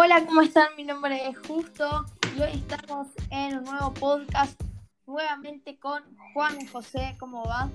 Hola, 0.00 0.24
¿cómo 0.24 0.42
están? 0.42 0.68
Mi 0.76 0.84
nombre 0.84 1.28
es 1.28 1.36
Justo 1.44 2.04
y 2.36 2.40
hoy 2.40 2.50
estamos 2.54 3.08
en 3.32 3.58
un 3.58 3.64
nuevo 3.64 3.92
podcast 3.94 4.62
nuevamente 5.08 5.76
con 5.76 6.00
Juan 6.32 6.68
José. 6.68 7.16
¿Cómo 7.18 7.42
va? 7.42 7.68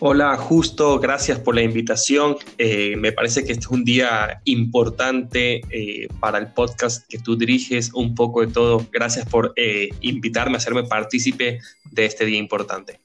Hola, 0.00 0.36
Justo, 0.36 0.98
gracias 0.98 1.38
por 1.38 1.54
la 1.54 1.62
invitación. 1.62 2.34
Eh, 2.58 2.96
me 2.96 3.12
parece 3.12 3.44
que 3.44 3.52
este 3.52 3.66
es 3.66 3.70
un 3.70 3.84
día 3.84 4.40
importante 4.46 5.60
eh, 5.70 6.08
para 6.18 6.38
el 6.38 6.52
podcast 6.52 7.06
que 7.06 7.20
tú 7.20 7.36
diriges, 7.36 7.94
un 7.94 8.16
poco 8.16 8.40
de 8.40 8.48
todo. 8.48 8.84
Gracias 8.90 9.28
por 9.28 9.52
eh, 9.54 9.90
invitarme 10.00 10.54
a 10.54 10.58
hacerme 10.58 10.82
partícipe 10.82 11.60
de 11.84 12.04
este 12.04 12.24
día 12.24 12.38
importante. 12.38 13.00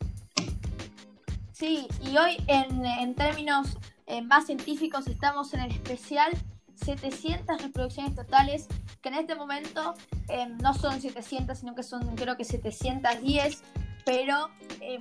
Sí, 1.53 1.87
y 2.01 2.17
hoy 2.17 2.37
en, 2.47 3.13
términos 3.13 3.77
más 4.23 4.47
científicos 4.47 5.05
estamos 5.05 5.53
en 5.53 5.59
el 5.59 5.71
especial 5.71 6.31
700 6.75 7.61
reproducciones 7.61 8.15
totales, 8.15 8.67
que 9.01 9.09
en 9.09 9.15
este 9.15 9.35
momento 9.35 9.95
no 10.61 10.73
son 10.73 11.01
700, 11.01 11.57
sino 11.57 11.75
que 11.75 11.83
son 11.83 12.15
creo 12.15 12.37
que 12.37 12.43
710, 12.43 13.63
pero 14.05 14.49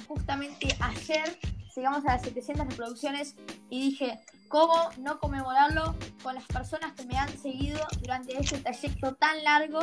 justamente 0.07 0.69
ayer 0.81 1.39
llegamos 1.75 2.05
a 2.07 2.15
las 2.15 2.23
700 2.23 2.69
reproducciones 2.69 3.35
y 3.69 3.91
dije, 3.91 4.21
¿cómo 4.49 4.75
no 4.99 5.19
conmemorarlo 5.19 5.95
con 6.23 6.35
las 6.35 6.45
personas 6.45 6.93
que 6.93 7.05
me 7.05 7.17
han 7.17 7.29
seguido 7.39 7.81
durante 8.01 8.39
este 8.39 8.59
trayecto 8.59 9.15
tan 9.15 9.43
largo, 9.43 9.81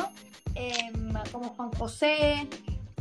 em, 0.54 1.12
como 1.30 1.50
Juan 1.50 1.72
José, 1.72 2.48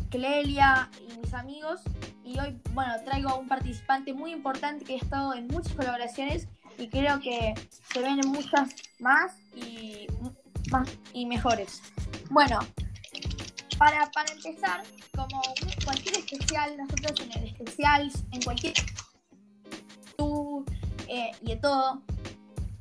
Clelia 0.10 0.90
y 1.00 1.18
mis 1.20 1.34
amigos? 1.34 1.82
Y 2.24 2.40
hoy, 2.40 2.60
bueno, 2.74 2.94
traigo 3.06 3.30
a 3.30 3.36
un 3.36 3.48
participante 3.48 4.14
muy 4.14 4.32
importante 4.32 4.86
que 4.86 4.94
ha 4.94 4.98
estado 4.98 5.34
en 5.34 5.48
muchas 5.48 5.74
colaboraciones 5.74 6.48
y 6.82 6.88
creo 6.88 7.20
que 7.20 7.54
se 7.94 8.02
vienen 8.02 8.28
muchas 8.30 8.70
más 9.00 9.34
y, 9.56 10.08
más 10.72 10.90
y 11.14 11.28
mejores. 11.28 11.82
Bueno, 12.30 12.60
para, 13.78 14.10
para 14.12 14.32
empezar, 14.34 14.84
como 15.16 15.42
cualquier 15.86 16.18
especial, 16.18 16.76
nosotros 16.78 17.20
en 17.22 17.44
el 17.44 17.50
especial, 17.50 18.12
en 18.32 18.42
cualquier 18.42 18.74
tú 20.18 20.66
eh, 21.08 21.32
y 21.42 21.50
de 21.50 21.56
todo, 21.58 22.02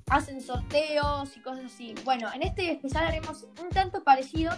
hacen 0.08 0.40
sorteos 0.40 1.36
y 1.36 1.40
cosas 1.40 1.66
así. 1.66 1.94
Bueno, 2.04 2.32
en 2.32 2.42
este 2.42 2.72
especial 2.72 3.04
haremos 3.04 3.44
un 3.62 3.68
tanto 3.68 4.02
parecido, 4.02 4.52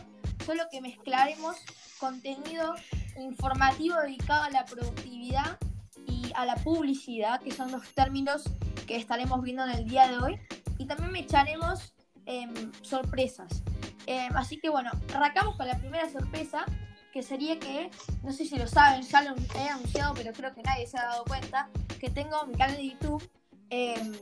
solo 0.46 0.62
que 0.70 0.80
mezclaremos 0.80 1.56
contenido 1.98 2.74
informativo 3.18 3.96
dedicado 4.00 4.44
a 4.44 4.50
la 4.50 4.64
productividad 4.64 5.58
y 6.06 6.30
a 6.36 6.46
la 6.46 6.54
publicidad, 6.56 7.40
que 7.40 7.50
son 7.50 7.72
los 7.72 7.92
términos 7.94 8.44
que 8.86 8.96
estaremos 8.96 9.42
viendo 9.42 9.64
en 9.64 9.70
el 9.70 9.88
día 9.88 10.08
de 10.08 10.18
hoy. 10.18 10.40
Y 10.78 10.86
también 10.86 11.12
me 11.12 11.20
echaremos 11.20 11.92
em, 12.26 12.72
sorpresas. 12.82 13.62
Em, 14.06 14.34
así 14.36 14.58
que 14.58 14.68
bueno, 14.68 14.90
arrancamos 15.14 15.56
con 15.56 15.66
la 15.66 15.78
primera 15.78 16.08
sorpresa, 16.10 16.64
que 17.12 17.22
sería 17.22 17.58
que, 17.58 17.90
no 18.22 18.32
sé 18.32 18.44
si 18.44 18.56
lo 18.56 18.66
saben, 18.66 19.02
ya 19.02 19.22
lo 19.22 19.34
he 19.56 19.68
anunciado, 19.68 20.14
pero 20.14 20.32
creo 20.32 20.54
que 20.54 20.62
nadie 20.62 20.86
se 20.86 20.98
ha 20.98 21.04
dado 21.04 21.24
cuenta, 21.24 21.68
que 22.00 22.10
tengo 22.10 22.44
mi 22.46 22.54
canal 22.54 22.76
de 22.76 22.88
YouTube, 22.88 23.30
em, 23.70 24.12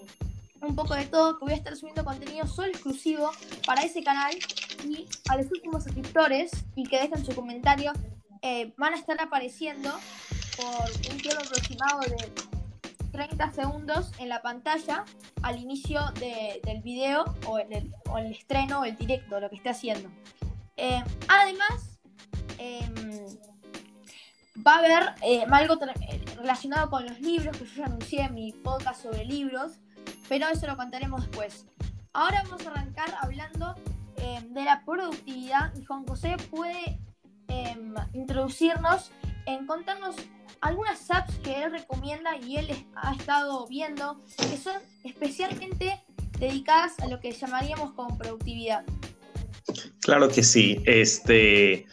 un 0.60 0.74
poco 0.74 0.94
de 0.94 1.06
todo, 1.06 1.38
que 1.38 1.44
voy 1.44 1.54
a 1.54 1.56
estar 1.56 1.74
subiendo 1.76 2.04
contenido 2.04 2.46
solo 2.46 2.68
exclusivo 2.68 3.30
para 3.66 3.82
ese 3.82 4.02
canal 4.02 4.34
y 4.84 5.06
a 5.28 5.36
los 5.36 5.50
últimos 5.50 5.84
suscriptores 5.84 6.50
y 6.74 6.84
que 6.84 7.00
dejen 7.00 7.24
su 7.24 7.34
comentario, 7.34 7.92
eh, 8.42 8.74
van 8.76 8.94
a 8.94 8.96
estar 8.96 9.20
apareciendo 9.20 9.90
por 10.56 10.90
un 11.12 11.18
tiempo 11.18 11.42
aproximado 11.42 12.00
de 12.00 12.32
30 13.10 13.50
segundos 13.52 14.12
en 14.18 14.28
la 14.28 14.42
pantalla 14.42 15.04
al 15.42 15.58
inicio 15.58 16.00
del 16.14 16.82
video 16.82 17.24
o 17.46 17.58
el, 17.58 17.72
el 17.72 18.26
estreno 18.32 18.80
o 18.80 18.84
el 18.84 18.96
directo, 18.96 19.40
lo 19.40 19.48
que 19.50 19.56
esté 19.56 19.70
haciendo. 19.70 20.10
Eh, 20.76 21.02
además, 21.28 22.00
em, 22.58 22.94
va 24.66 24.76
a 24.76 24.78
haber 24.78 25.14
eh, 25.22 25.44
algo 25.50 25.78
relacionado 26.36 26.90
con 26.90 27.04
los 27.04 27.20
libros 27.20 27.56
que 27.56 27.66
yo 27.66 27.74
ya 27.76 27.84
anuncié 27.86 28.22
en 28.22 28.34
mi 28.34 28.52
podcast 28.52 29.02
sobre 29.02 29.24
libros, 29.24 29.72
pero 30.28 30.48
eso 30.48 30.66
lo 30.66 30.76
contaremos 30.76 31.26
después. 31.26 31.66
Ahora 32.12 32.42
vamos 32.44 32.66
a 32.66 32.70
arrancar 32.70 33.14
hablando 33.20 33.74
em, 34.16 34.52
de 34.52 34.64
la 34.64 34.82
productividad 34.84 35.74
y 35.76 35.84
Juan 35.84 36.06
José 36.06 36.36
puede 36.50 36.98
em, 37.48 37.94
introducirnos 38.14 39.10
en 39.46 39.66
contarnos 39.66 40.16
algunas 40.60 41.10
apps 41.10 41.38
que 41.38 41.62
él 41.62 41.72
recomienda 41.72 42.36
y 42.36 42.56
él 42.56 42.86
ha 42.94 43.14
estado 43.14 43.66
viendo 43.66 44.20
que 44.36 44.56
son 44.56 44.76
especialmente 45.04 46.00
dedicadas 46.38 46.98
a 47.00 47.08
lo 47.08 47.20
que 47.20 47.32
llamaríamos 47.32 47.92
como 47.92 48.16
productividad. 48.18 48.84
Claro 50.00 50.28
que 50.28 50.42
sí. 50.42 50.82
Este, 50.86 51.86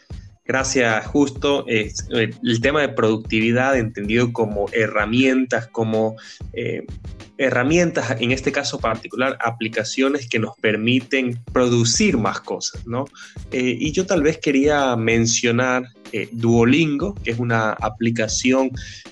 gracias, 0.46 1.06
justo. 1.08 1.66
Eh, 1.68 1.92
el 2.10 2.62
tema 2.62 2.82
de 2.82 2.90
productividad 2.90 3.78
entendido 3.78 4.32
como 4.34 4.68
herramientas, 4.72 5.68
como 5.68 6.16
eh, 6.54 6.86
herramientas, 7.38 8.20
en 8.20 8.32
este 8.32 8.52
caso 8.52 8.80
particular, 8.80 9.38
aplicaciones 9.42 10.28
que 10.28 10.40
nos 10.40 10.58
permiten 10.58 11.40
producir 11.54 12.18
más 12.18 12.42
cosas, 12.42 12.86
¿no? 12.88 13.06
Eh, 13.52 13.78
y 13.80 13.92
yo 13.92 14.06
tal 14.06 14.24
vez 14.24 14.40
quería 14.40 14.96
mencionar 14.96 15.84
eh, 16.12 16.30
Duolingo, 16.32 17.16
que 17.16 17.32
es 17.32 17.40
una 17.40 17.72
aplicación 17.72 18.72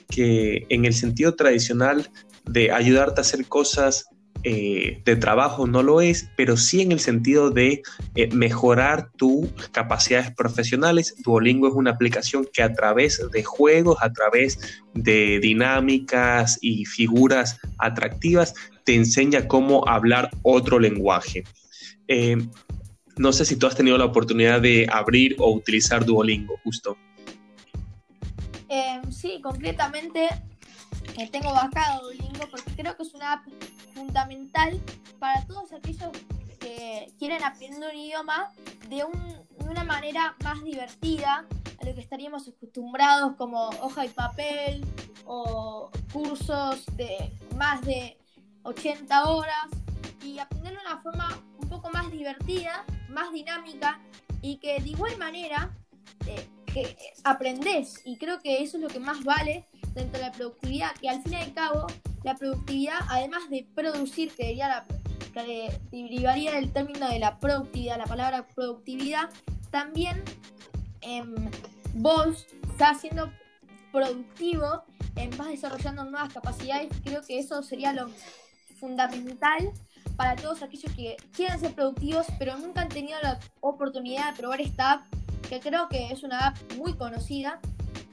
que 0.10 0.66
en 0.70 0.86
el 0.86 0.94
sentido 0.94 1.36
tradicional 1.36 2.10
de 2.46 2.72
ayudarte 2.72 3.20
a 3.20 3.24
hacer 3.24 3.46
cosas 3.46 4.06
eh, 4.48 5.02
de 5.04 5.16
trabajo 5.16 5.66
no 5.66 5.82
lo 5.82 6.02
es, 6.02 6.30
pero 6.38 6.56
sí 6.56 6.82
en 6.82 6.92
el 6.92 7.00
sentido 7.00 7.50
de 7.50 7.82
eh, 8.14 8.30
mejorar 8.32 9.10
tus 9.18 9.50
capacidades 9.72 10.32
profesionales. 10.36 11.16
Duolingo 11.24 11.68
es 11.68 11.74
una 11.74 11.90
aplicación 11.90 12.48
que 12.54 12.62
a 12.62 12.72
través 12.72 13.20
de 13.32 13.44
juegos, 13.44 13.98
a 14.02 14.14
través 14.14 14.60
de 14.94 15.40
dinámicas 15.40 16.60
y 16.62 16.86
figuras 16.86 17.60
atractivas, 17.80 18.54
te 18.84 18.94
enseña 18.94 19.48
cómo 19.48 19.88
hablar 19.88 20.30
otro 20.44 20.78
lenguaje. 20.78 21.44
No 23.18 23.32
sé 23.32 23.46
si 23.46 23.56
tú 23.56 23.68
has 23.68 23.76
tenido 23.76 23.98
la 23.98 24.06
oportunidad 24.06 24.62
de 24.62 24.88
abrir 24.92 25.36
o 25.40 25.52
utilizar 25.52 26.06
Duolingo, 26.06 26.56
justo. 26.64 26.98
sí, 29.12 29.40
concretamente 29.42 30.30
tengo 31.32 31.54
bajado 31.54 32.04
Duolingo 32.04 32.48
porque 32.52 32.72
creo 32.76 32.96
que 32.98 33.04
es 33.04 33.14
una 33.14 33.34
app 33.34 33.46
fundamental 33.94 34.80
para 35.20 35.46
todos 35.46 35.72
aquellos 35.72 36.12
que 36.60 37.12
quieren 37.20 37.44
aprender 37.44 37.92
un 37.94 38.00
idioma 38.00 38.52
de, 38.90 39.04
una 39.60 39.84
manera 39.84 40.36
más 40.44 40.64
divertida 40.64 41.46
a 41.80 41.86
lo 41.86 41.96
que 41.96 42.02
estaríamos 42.02 42.48
acostumbrados 42.48 43.36
como 43.38 43.70
hoja 43.82 44.06
y 44.06 44.10
papel 44.10 44.86
o 45.26 45.90
cursos 46.12 46.86
de 46.98 47.32
más 47.56 47.82
de 47.82 48.18
80 48.64 49.26
horas 49.30 49.68
y 50.24 50.40
aprenderlo 50.40 50.80
de 50.82 50.88
una 50.88 51.02
forma 51.02 51.28
un 51.66 51.70
poco 51.70 51.90
más 51.90 52.12
divertida, 52.12 52.86
más 53.10 53.34
dinámica 53.34 54.00
y 54.42 54.58
que 54.58 54.80
de 54.80 54.90
igual 54.90 55.18
manera 55.18 55.76
eh, 56.28 56.48
que 56.72 56.96
aprendes. 57.24 58.02
Y 58.06 58.18
creo 58.18 58.40
que 58.40 58.62
eso 58.62 58.78
es 58.78 58.84
lo 58.84 58.90
que 58.90 59.00
más 59.00 59.24
vale 59.24 59.66
dentro 59.96 60.20
de 60.20 60.28
la 60.28 60.32
productividad, 60.32 60.92
que 61.02 61.10
al 61.10 61.24
fin 61.24 61.34
y 61.34 61.38
al 61.38 61.54
cabo 61.54 61.88
la 62.24 62.36
productividad, 62.36 63.00
además 63.10 63.50
de 63.50 63.68
producir, 63.74 64.32
que 64.36 64.48
diría 64.48 64.68
la, 64.68 64.86
que 65.34 65.72
derivaría 65.92 66.54
del 66.54 66.72
término 66.72 67.10
de 67.10 67.20
la 67.20 67.40
productividad, 67.40 67.98
la 67.98 68.06
palabra 68.06 68.48
productividad, 68.54 69.30
también 69.72 70.24
em, 71.02 71.34
vos 71.96 72.46
estás 72.70 73.02
siendo 73.02 73.32
productivo, 73.92 74.84
vas 75.38 75.48
desarrollando 75.48 76.04
nuevas 76.04 76.32
capacidades, 76.34 76.90
creo 77.04 77.24
que 77.24 77.40
eso 77.40 77.64
sería 77.64 77.94
lo 77.94 78.10
fundamental 78.80 79.72
para 80.16 80.36
todos 80.36 80.62
aquellos 80.62 80.92
que 80.94 81.18
quieren 81.36 81.60
ser 81.60 81.74
productivos, 81.74 82.26
pero 82.40 82.58
nunca 82.58 82.82
han 82.82 82.90
tenido 82.90 83.20
la 83.22 83.40
oportunidad 83.62 84.32
de 84.32 84.38
probar 84.38 84.62
esta 84.62 84.92
app, 84.92 85.06
que 85.50 85.60
creo 85.60 85.88
que 85.90 86.12
es 86.12 86.24
una 86.24 86.48
app 86.48 86.58
muy 86.78 86.94
conocida 86.94 87.60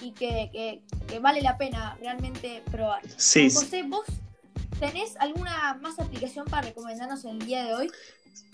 y 0.00 0.12
que, 0.12 0.82
vale 1.20 1.42
la 1.42 1.56
pena 1.56 1.96
realmente 2.00 2.62
probar. 2.70 3.02
Sí. 3.16 3.50
José, 3.50 3.82
¿vos 3.84 4.06
tenés 4.82 5.14
alguna 5.20 5.78
más 5.80 6.00
aplicación 6.00 6.44
para 6.46 6.66
recomendarnos 6.66 7.24
en 7.24 7.40
el 7.40 7.46
día 7.46 7.64
de 7.64 7.74
hoy? 7.74 7.90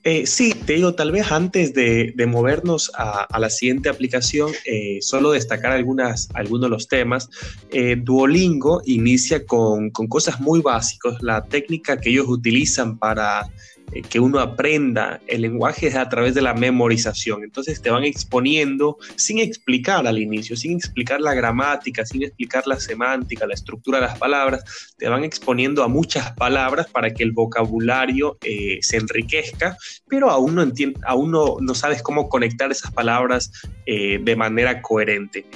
Eh, 0.04 0.26
sí, 0.26 0.52
te 0.52 0.74
digo, 0.74 0.94
tal 0.94 1.10
vez 1.10 1.32
antes 1.32 1.72
de, 1.72 2.12
movernos 2.28 2.92
a, 2.94 3.38
la 3.38 3.48
siguiente 3.48 3.88
aplicación, 3.88 4.52
eh, 4.66 4.98
solo 5.00 5.30
destacar 5.30 5.72
algunas, 5.72 6.28
algunos 6.34 6.62
de 6.62 6.68
los 6.68 6.86
temas. 6.86 7.30
Eh, 7.70 7.96
Duolingo 7.96 8.82
inicia 8.84 9.46
con, 9.46 9.90
con, 9.90 10.06
cosas 10.06 10.38
muy 10.38 10.60
básicas. 10.60 11.16
La 11.22 11.44
técnica 11.44 11.98
que 11.98 12.10
ellos 12.10 12.26
utilizan 12.28 12.98
para 12.98 13.48
eh, 13.92 14.02
que 14.02 14.20
uno 14.20 14.40
aprenda 14.40 15.20
el 15.26 15.42
lenguaje 15.42 15.86
es 15.86 15.96
a 15.96 16.08
través 16.08 16.34
de 16.34 16.42
la 16.42 16.54
memorización. 16.54 17.42
Entonces 17.44 17.80
te 17.80 17.90
van 17.90 18.04
exponiendo 18.04 18.98
sin 19.16 19.38
explicar 19.38 20.06
al 20.06 20.18
inicio, 20.18 20.56
sin 20.56 20.76
explicar 20.76 21.20
la 21.20 21.34
gramática, 21.34 22.04
sin 22.04 22.22
explicar 22.22 22.66
la 22.66 22.78
semántica, 22.78 23.46
la 23.46 23.54
estructura 23.54 24.00
de 24.00 24.06
las 24.06 24.18
palabras, 24.18 24.64
te 24.96 25.08
van 25.08 25.24
exponiendo 25.24 25.82
a 25.82 25.88
muchas 25.88 26.32
palabras 26.32 26.88
para 26.88 27.10
que 27.10 27.22
el 27.22 27.32
vocabulario 27.32 28.38
eh, 28.42 28.78
se 28.82 28.96
enriquezca, 28.96 29.76
pero 30.08 30.30
aún 30.30 30.54
no, 30.54 30.66
aún 31.06 31.30
no, 31.30 31.74
sabes 31.74 32.02
cómo 32.02 32.28
conectar 32.28 32.70
esas 32.70 32.92
palabras 32.92 33.50
eh, 33.86 34.18
de 34.22 34.36
manera 34.36 34.82
coherente 34.82 35.46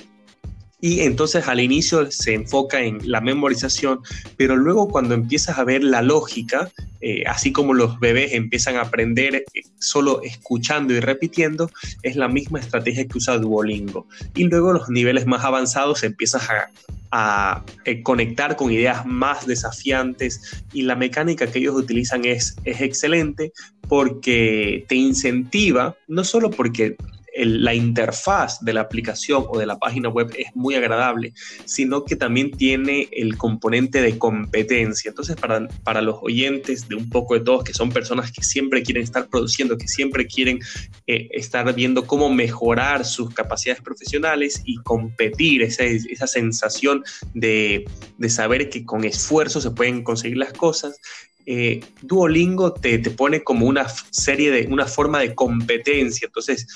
y 0.82 1.02
entonces 1.02 1.46
al 1.46 1.60
inicio 1.60 2.10
se 2.10 2.34
enfoca 2.34 2.82
en 2.82 2.98
la 3.08 3.20
memorización, 3.20 4.00
pero 4.36 4.56
luego 4.56 4.88
cuando 4.88 5.14
empiezas 5.14 5.56
a 5.56 5.64
ver 5.64 5.84
la 5.84 6.02
lógica, 6.02 6.72
eh, 7.00 7.22
así 7.28 7.52
como 7.52 7.72
los 7.72 8.00
bebés 8.00 8.32
empiezan 8.32 8.74
a 8.74 8.82
aprender 8.82 9.36
eh, 9.36 9.44
solo 9.78 10.22
escuchando 10.22 10.92
y 10.92 10.98
repitiendo, 10.98 11.70
es 12.02 12.16
la 12.16 12.26
misma 12.26 12.58
estrategia 12.58 13.06
que 13.06 13.16
usa 13.16 13.38
Duolingo. 13.38 14.08
Y 14.34 14.42
luego 14.42 14.72
los 14.72 14.88
niveles 14.88 15.24
más 15.24 15.44
avanzados 15.44 16.02
empiezas 16.02 16.50
a, 16.50 16.68
a 17.12 17.64
eh, 17.84 18.02
conectar 18.02 18.56
con 18.56 18.72
ideas 18.72 19.06
más 19.06 19.46
desafiantes 19.46 20.64
y 20.72 20.82
la 20.82 20.96
mecánica 20.96 21.46
que 21.46 21.60
ellos 21.60 21.76
utilizan 21.76 22.24
es, 22.24 22.56
es 22.64 22.80
excelente 22.80 23.52
porque 23.88 24.84
te 24.88 24.96
incentiva, 24.96 25.96
no 26.08 26.24
solo 26.24 26.50
porque 26.50 26.96
la 27.34 27.74
interfaz 27.74 28.60
de 28.60 28.72
la 28.72 28.82
aplicación 28.82 29.44
o 29.48 29.58
de 29.58 29.66
la 29.66 29.78
página 29.78 30.08
web 30.08 30.32
es 30.36 30.54
muy 30.54 30.74
agradable, 30.74 31.32
sino 31.64 32.04
que 32.04 32.16
también 32.16 32.50
tiene 32.50 33.08
el 33.12 33.36
componente 33.36 34.02
de 34.02 34.18
competencia. 34.18 35.08
Entonces, 35.08 35.36
para, 35.36 35.66
para 35.82 36.02
los 36.02 36.18
oyentes 36.22 36.88
de 36.88 36.96
un 36.96 37.08
poco 37.08 37.34
de 37.34 37.40
todos, 37.40 37.64
que 37.64 37.72
son 37.72 37.90
personas 37.90 38.32
que 38.32 38.42
siempre 38.42 38.82
quieren 38.82 39.02
estar 39.02 39.28
produciendo, 39.28 39.78
que 39.78 39.88
siempre 39.88 40.26
quieren 40.26 40.60
eh, 41.06 41.28
estar 41.32 41.72
viendo 41.74 42.06
cómo 42.06 42.28
mejorar 42.28 43.04
sus 43.04 43.32
capacidades 43.32 43.82
profesionales 43.82 44.62
y 44.64 44.76
competir, 44.82 45.62
esa, 45.62 45.84
esa 45.84 46.26
sensación 46.26 47.02
de, 47.34 47.84
de 48.18 48.30
saber 48.30 48.68
que 48.68 48.84
con 48.84 49.04
esfuerzo 49.04 49.60
se 49.60 49.70
pueden 49.70 50.02
conseguir 50.02 50.36
las 50.36 50.52
cosas, 50.52 50.98
eh, 51.46 51.80
Duolingo 52.02 52.72
te, 52.72 52.98
te, 52.98 53.10
pone 53.10 53.42
como 53.42 53.66
una 53.66 53.86
serie 54.10 54.50
de, 54.50 54.66
una 54.68 54.86
forma 54.86 55.20
de 55.20 55.34
competencia. 55.34 56.26
Entonces, 56.26 56.66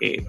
eh, 0.00 0.24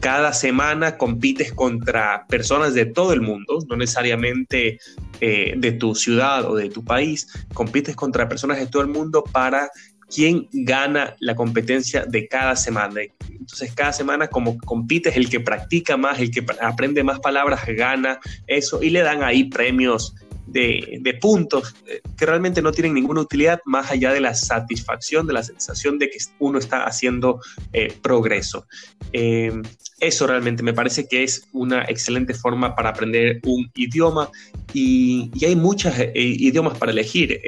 cada 0.00 0.32
semana 0.32 0.96
compites 0.96 1.52
contra 1.52 2.26
personas 2.28 2.74
de 2.74 2.86
todo 2.86 3.12
el 3.12 3.20
mundo, 3.20 3.58
no 3.68 3.76
necesariamente 3.76 4.78
eh, 5.20 5.54
de 5.56 5.72
tu 5.72 5.94
ciudad 5.94 6.44
o 6.44 6.54
de 6.54 6.70
tu 6.70 6.84
país, 6.84 7.26
compites 7.52 7.96
contra 7.96 8.28
personas 8.28 8.58
de 8.58 8.66
todo 8.66 8.82
el 8.82 8.88
mundo 8.88 9.24
para 9.24 9.70
quién 10.08 10.48
gana 10.52 11.16
la 11.20 11.34
competencia 11.34 12.04
de 12.06 12.28
cada 12.28 12.56
semana. 12.56 13.00
Entonces, 13.28 13.72
cada 13.74 13.92
semana 13.92 14.28
como 14.28 14.56
compites, 14.58 15.16
el 15.16 15.28
que 15.28 15.40
practica 15.40 15.96
más, 15.96 16.18
el 16.20 16.30
que 16.30 16.44
aprende 16.60 17.02
más 17.02 17.20
palabras, 17.20 17.62
gana 17.66 18.20
eso 18.46 18.82
y 18.82 18.90
le 18.90 19.00
dan 19.00 19.22
ahí 19.22 19.44
premios 19.44 20.14
de, 20.52 21.18
puntos 21.20 21.74
eh, 21.86 22.00
que 22.16 22.26
realmente 22.26 22.62
no 22.62 22.72
tienen 22.72 22.94
ninguna 22.94 23.20
utilidad 23.20 23.60
más 23.64 23.90
allá 23.90 24.12
de 24.12 24.20
la 24.20 24.34
satisfacción, 24.34 25.26
de 25.26 25.32
la 25.32 25.42
sensación 25.42 25.98
de 25.98 26.10
que 26.10 26.18
uno 26.38 26.58
está 26.58 26.84
haciendo 26.84 27.40
eh, 27.72 27.92
progreso. 28.02 28.66
Eh, 29.12 29.52
eso 30.00 30.26
realmente 30.26 30.62
me 30.62 30.72
parece 30.72 31.08
que 31.08 31.24
es 31.24 31.48
una 31.52 31.82
excelente 31.84 32.34
forma 32.34 32.74
para 32.74 32.90
aprender 32.90 33.40
un 33.44 33.70
idioma 33.74 34.30
y, 34.72 35.30
hay 35.44 35.56
muchos 35.56 35.94
idiomas 36.14 36.78
para 36.78 36.92
elegir. 36.92 37.40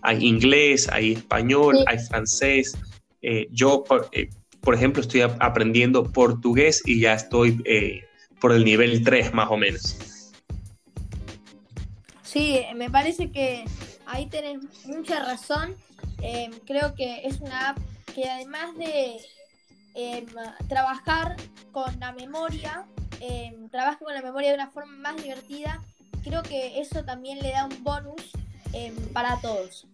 hay 0.00 0.26
inglés, 0.26 0.88
hay 0.90 1.12
español, 1.12 1.76
hay 1.86 1.98
francés. 1.98 2.76
yo, 3.50 3.84
por, 3.84 4.08
por, 4.60 4.74
ejemplo, 4.74 5.02
estoy 5.02 5.20
aprendiendo 5.20 6.02
portugués 6.02 6.82
y 6.86 7.00
ya 7.00 7.14
estoy 7.14 7.62
por 8.40 8.52
el 8.52 8.64
nivel 8.64 9.04
3 9.04 9.34
más 9.34 9.48
o 9.50 9.56
menos. 9.56 10.15
Sí, 12.36 12.66
me 12.74 12.90
parece 12.90 13.30
que 13.32 13.64
ahí 14.04 14.26
tenés 14.26 14.58
mucha 14.84 15.20
razón. 15.20 15.74
Em, 16.20 16.52
creo 16.66 16.94
que 16.94 17.26
es 17.26 17.40
una 17.40 17.70
app 17.70 17.78
que 18.14 18.28
además 18.28 18.76
de 18.76 19.22
em, 19.94 20.26
trabajar 20.68 21.36
con 21.72 21.98
la 21.98 22.12
memoria, 22.12 22.84
em, 23.22 23.70
trabaja 23.70 23.98
con 24.00 24.12
la 24.12 24.20
memoria 24.20 24.50
de 24.50 24.56
una 24.56 24.68
forma 24.68 24.98
más 24.98 25.16
divertida. 25.16 25.82
Creo 26.24 26.42
que 26.42 26.78
eso 26.78 27.02
también 27.04 27.38
le 27.38 27.52
da 27.52 27.64
un 27.64 27.82
bonus 27.82 28.32
para 29.14 29.40
todos. 29.40 29.86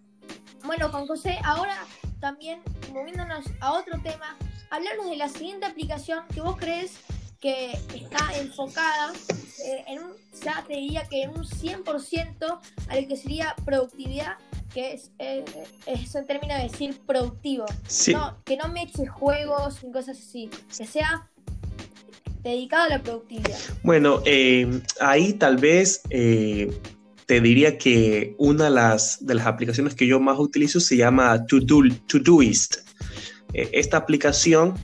Bueno, 0.64 0.90
con 0.90 1.06
José, 1.06 1.38
ahora 1.44 1.76
también 2.18 2.60
moviéndonos 2.92 3.44
a 3.60 3.74
otro 3.74 4.02
tema, 4.02 4.36
hablarnos 4.68 5.08
de 5.10 5.16
la 5.16 5.28
siguiente 5.28 5.66
aplicación 5.66 6.26
que 6.34 6.40
vos 6.40 6.56
crees 6.56 6.98
que 7.42 7.72
está 7.92 8.38
enfocada 8.38 9.12
eh, 9.66 9.84
en 9.88 10.04
un, 10.04 10.12
ya 10.44 10.64
te 10.66 10.74
diría 10.74 11.02
que 11.10 11.24
en 11.24 11.30
un 11.30 11.44
100% 11.44 12.60
a 12.88 12.96
lo 13.00 13.08
que 13.08 13.16
sería 13.16 13.56
productividad, 13.64 14.36
que 14.72 14.92
es, 14.92 15.10
eh, 15.18 15.44
es 15.86 16.14
en 16.14 16.24
términos 16.24 16.56
de 16.58 16.68
decir 16.68 17.00
productivo. 17.04 17.66
que 18.44 18.56
no 18.56 18.68
me 18.68 18.84
eche 18.84 19.06
juegos 19.06 19.82
ni 19.82 19.90
cosas 19.90 20.18
así, 20.18 20.48
que 20.78 20.86
sea 20.86 21.28
dedicado 22.44 22.84
a 22.84 22.88
la 22.90 23.02
productividad. 23.02 23.58
Bueno, 23.82 24.22
eh, 24.24 24.80
ahí 25.00 25.32
tal 25.32 25.56
vez 25.56 26.02
te 26.02 27.40
diría 27.40 27.76
que 27.76 28.36
una 28.38 28.64
de 28.64 28.70
las, 28.70 29.26
de 29.26 29.34
las 29.34 29.46
aplicaciones 29.46 29.96
que 29.96 30.06
yo 30.06 30.20
más 30.20 30.38
utilizo 30.38 30.78
se 30.78 30.96
llama 30.96 31.44
Todoist. 31.46 32.76
esta 33.52 33.96
aplicación 33.96 34.74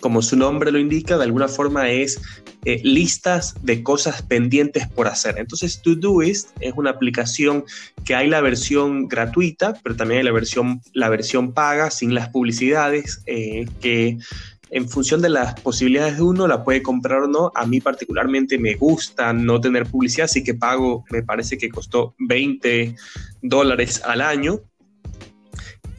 como 0.00 0.22
su 0.22 0.36
nombre 0.36 0.70
lo 0.70 0.78
indica, 0.78 1.16
de 1.16 1.24
alguna 1.24 1.48
forma 1.48 1.90
es 1.90 2.20
eh, 2.64 2.80
listas 2.82 3.54
de 3.62 3.82
cosas 3.82 4.22
pendientes 4.22 4.88
por 4.88 5.06
hacer. 5.06 5.36
Entonces, 5.38 5.80
Todoist 5.82 6.50
es 6.60 6.72
una 6.76 6.90
aplicación 6.90 7.64
que 8.04 8.14
hay 8.14 8.28
la 8.28 8.40
versión 8.40 9.08
gratuita, 9.08 9.78
pero 9.82 9.96
también 9.96 10.18
hay 10.18 10.24
la 10.24 10.32
versión, 10.32 10.80
la 10.92 11.08
versión 11.08 11.52
paga, 11.52 11.90
sin 11.90 12.14
las 12.14 12.28
publicidades, 12.30 13.22
eh, 13.26 13.66
que 13.80 14.18
en 14.70 14.88
función 14.88 15.22
de 15.22 15.28
las 15.28 15.60
posibilidades 15.60 16.16
de 16.16 16.22
uno 16.22 16.48
la 16.48 16.64
puede 16.64 16.82
comprar 16.82 17.22
o 17.22 17.28
no. 17.28 17.52
A 17.54 17.66
mí 17.66 17.80
particularmente 17.80 18.58
me 18.58 18.74
gusta 18.74 19.32
no 19.32 19.60
tener 19.60 19.86
publicidad, 19.86 20.24
así 20.24 20.42
que 20.42 20.54
pago, 20.54 21.04
me 21.10 21.22
parece 21.22 21.56
que 21.58 21.68
costó 21.68 22.14
20 22.18 22.96
dólares 23.42 24.02
al 24.04 24.20
año 24.20 24.60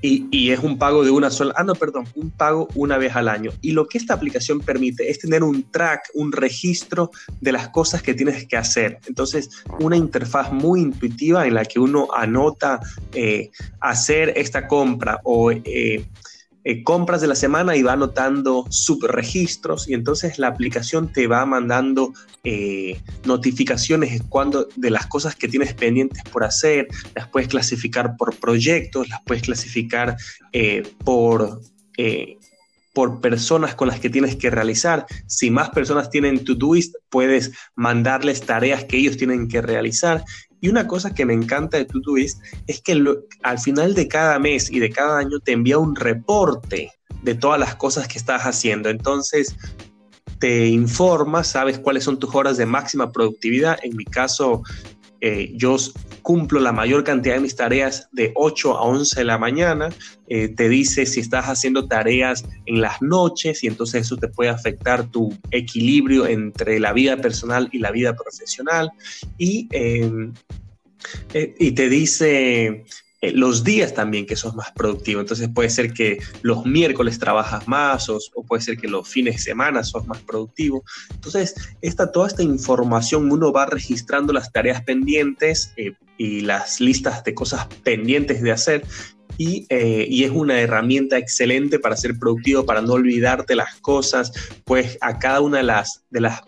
y, 0.01 0.51
es 0.51 0.59
un 0.59 0.77
pago 0.77 1.03
de 1.03 1.11
una 1.11 1.29
sola, 1.31 1.53
ah, 1.57 1.63
no, 1.63 1.73
perdón, 1.73 2.07
un 2.15 2.29
pago 2.29 2.67
una 2.75 2.97
vez 2.97 3.15
al 3.15 3.27
año. 3.27 3.51
Y 3.61 3.71
lo 3.71 3.87
que 3.87 3.97
esta 3.97 4.13
aplicación 4.13 4.59
permite 4.59 5.09
es 5.09 5.19
tener 5.19 5.43
un 5.43 5.71
track, 5.71 6.09
un 6.13 6.31
registro 6.31 7.11
de 7.41 7.51
las 7.51 7.69
cosas 7.69 8.01
que 8.01 8.13
tienes 8.13 8.47
que 8.47 8.57
hacer. 8.57 8.99
Entonces, 9.07 9.49
una 9.79 9.97
interfaz 9.97 10.51
muy 10.51 10.81
intuitiva 10.81 11.47
en 11.47 11.55
la 11.55 11.65
que 11.65 11.79
uno 11.79 12.07
anota 12.15 12.79
eh, 13.13 13.49
hacer 13.79 14.33
esta 14.35 14.67
compra 14.67 15.19
o 15.23 15.51
eh, 15.51 16.05
eh, 16.69 16.83
compras 16.83 17.21
de 17.21 17.27
la 17.27 17.35
semana 17.35 17.77
y 17.77 17.81
va 17.81 17.93
anotando 17.93 18.65
subregistros 18.69 19.87
y 19.87 19.93
entonces 19.93 20.37
la 20.37 20.47
aplicación 20.47 21.13
te 21.13 21.25
va 21.25 21.45
mandando 21.45 22.11
eh, 22.43 22.99
notificaciones 23.23 24.21
cuando, 24.27 24.67
de 24.75 24.89
las 24.89 25.07
cosas 25.07 25.33
que 25.33 25.47
tienes 25.47 25.73
pendientes 25.73 26.23
por 26.23 26.43
hacer, 26.43 26.89
las 27.15 27.29
puedes 27.29 27.47
clasificar 27.47 28.17
por 28.17 28.35
proyectos, 28.35 29.07
las 29.07 29.21
puedes 29.21 29.43
clasificar 29.43 30.17
eh, 30.51 30.83
por 31.05 31.61
por 32.97 33.21
personas 33.21 33.75
con 33.75 33.87
las 33.89 33.99
que 33.99 34.09
tienes 34.09 34.35
que 34.35 34.49
realizar. 34.49 35.05
Si 35.27 35.51
más 35.51 35.69
personas 35.69 36.09
tienen 36.09 36.43
Todoist, 36.43 36.95
puedes 37.09 37.51
mandarles 37.75 38.41
tareas 38.41 38.85
que 38.85 38.97
ellos 38.97 39.17
tienen 39.17 39.47
que 39.47 39.61
realizar. 39.61 40.23
Y 40.61 40.69
una 40.69 40.87
cosa 40.87 41.13
que 41.13 41.25
me 41.25 41.33
encanta 41.33 41.77
de 41.77 41.85
Todoist 41.85 42.41
es 42.65 42.81
que 42.81 43.03
al 43.43 43.59
final 43.59 43.93
de 43.93 44.07
cada 44.07 44.39
mes 44.39 44.71
y 44.71 44.79
de 44.79 44.89
cada 44.89 45.19
año 45.19 45.39
te 45.39 45.51
envía 45.51 45.77
un 45.77 45.95
reporte 45.95 46.91
de 47.21 47.35
todas 47.35 47.59
las 47.59 47.75
cosas 47.75 48.07
que 48.07 48.17
estás 48.17 48.43
haciendo. 48.43 48.89
Entonces, 48.89 49.55
te 50.39 50.67
informa, 50.67 51.43
sabes 51.43 51.79
cuáles 51.79 52.03
son 52.03 52.19
tus 52.19 52.33
horas 52.35 52.57
de 52.57 52.65
máxima 52.65 53.11
productividad. 53.11 53.77
En 53.83 53.95
mi 53.95 54.05
caso, 54.05 54.63
eh, 55.21 55.51
yo 55.55 55.77
cumplo 56.21 56.59
la 56.59 56.71
mayor 56.71 57.03
cantidad 57.03 57.35
de 57.35 57.41
mis 57.41 57.55
tareas 57.55 58.09
de 58.11 58.31
8 58.35 58.77
a 58.77 58.81
11 58.81 59.19
de 59.19 59.25
la 59.25 59.37
mañana, 59.37 59.89
eh, 60.27 60.49
te 60.49 60.69
dice 60.69 61.05
si 61.05 61.21
estás 61.21 61.45
haciendo 61.45 61.87
tareas 61.87 62.45
en 62.65 62.81
las 62.81 63.01
noches 63.01 63.63
y 63.63 63.67
entonces 63.67 64.01
eso 64.01 64.17
te 64.17 64.27
puede 64.27 64.49
afectar 64.49 65.09
tu 65.09 65.35
equilibrio 65.51 66.27
entre 66.27 66.79
la 66.79 66.93
vida 66.93 67.17
personal 67.17 67.69
y 67.71 67.79
la 67.79 67.91
vida 67.91 68.15
profesional. 68.15 68.91
Y, 69.37 69.67
em, 69.71 70.33
eh, 71.33 71.55
y 71.57 71.71
te 71.71 71.89
dice 71.89 72.85
eh, 73.21 73.31
los 73.31 73.63
días 73.63 73.93
también 73.93 74.25
que 74.25 74.35
sos 74.35 74.55
más 74.55 74.71
productivo. 74.71 75.21
Entonces 75.21 75.49
puede 75.53 75.69
ser 75.69 75.93
que 75.93 76.19
los 76.41 76.65
miércoles 76.65 77.19
trabajas 77.19 77.67
más 77.67 78.09
o, 78.09 78.19
puede 78.47 78.61
ser 78.61 78.77
que 78.77 78.87
los 78.87 79.07
fines 79.07 79.35
de 79.35 79.41
semana 79.41 79.83
sos 79.83 80.05
más 80.07 80.21
productivo. 80.21 80.83
Entonces, 81.13 81.55
esta, 81.81 82.11
toda 82.11 82.27
esta 82.27 82.43
información 82.43 83.31
uno 83.31 83.51
va 83.51 83.65
registrando 83.65 84.33
las 84.33 84.51
tareas 84.51 84.83
pendientes 84.83 85.73
eh, 85.77 85.93
y 86.17 86.41
las 86.41 86.79
listas 86.79 87.23
de 87.23 87.33
cosas 87.33 87.67
pendientes 87.83 88.41
de 88.41 88.51
hacer 88.51 88.83
eh, 89.39 90.07
y, 90.09 90.23
es 90.23 90.31
una 90.31 90.59
herramienta 90.59 91.17
excelente 91.17 91.77
para 91.77 91.95
ser 91.95 92.17
productivo, 92.17 92.65
para 92.65 92.81
no 92.81 92.93
olvidarte 92.93 93.55
las 93.55 93.75
cosas, 93.75 94.31
pues 94.63 94.97
a 95.01 95.19
cada 95.19 95.41
una 95.41 95.57
de 95.57 95.63
las, 95.63 96.03
de 96.09 96.21
las 96.21 96.41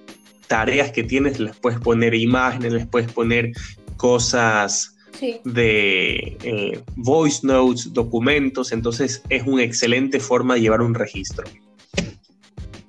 tareas 0.48 0.92
que 0.92 1.04
tienes 1.04 1.40
les 1.40 1.56
puedes 1.56 1.80
poner 1.80 2.16
imágenes, 2.16 2.74
les 2.74 2.88
puedes 2.88 3.12
poner 3.12 3.52
cosas 3.98 4.96
de 5.44 6.38
eh, 6.44 6.84
voice 6.96 7.46
notes, 7.46 7.94
documentos, 7.94 8.72
entonces 8.72 9.22
es 9.30 9.44
una 9.46 9.64
excelente 9.64 10.20
forma 10.20 10.56
de 10.56 10.62
llevar 10.62 10.82
un 10.82 10.94
registro. 10.94 11.48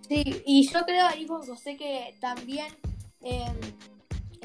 Sí, 0.09 0.43
y 0.45 0.69
yo 0.69 0.85
creo 0.85 1.07
ahí, 1.07 1.27
José, 1.27 1.77
que 1.77 2.17
también 2.21 2.67
em, 3.23 3.55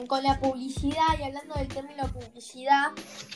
con 0.08 0.22
la 0.24 0.40
publicidad 0.40 1.20
y 1.20 1.24
hablando 1.24 1.56
del 1.56 1.68
término 1.68 2.08
publicidad, 2.12 2.92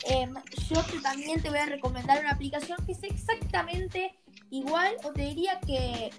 em, 0.08 0.34
yo 0.68 0.80
también 1.02 1.42
te 1.42 1.48
voy 1.48 1.58
a 1.58 1.66
recomendar 1.66 2.20
una 2.20 2.32
aplicación 2.32 2.78
que 2.86 2.92
es 2.92 3.02
exactamente 3.02 4.14
igual 4.50 4.94
o 5.04 5.12
te 5.12 5.22
diría 5.22 5.58
que 5.66 6.10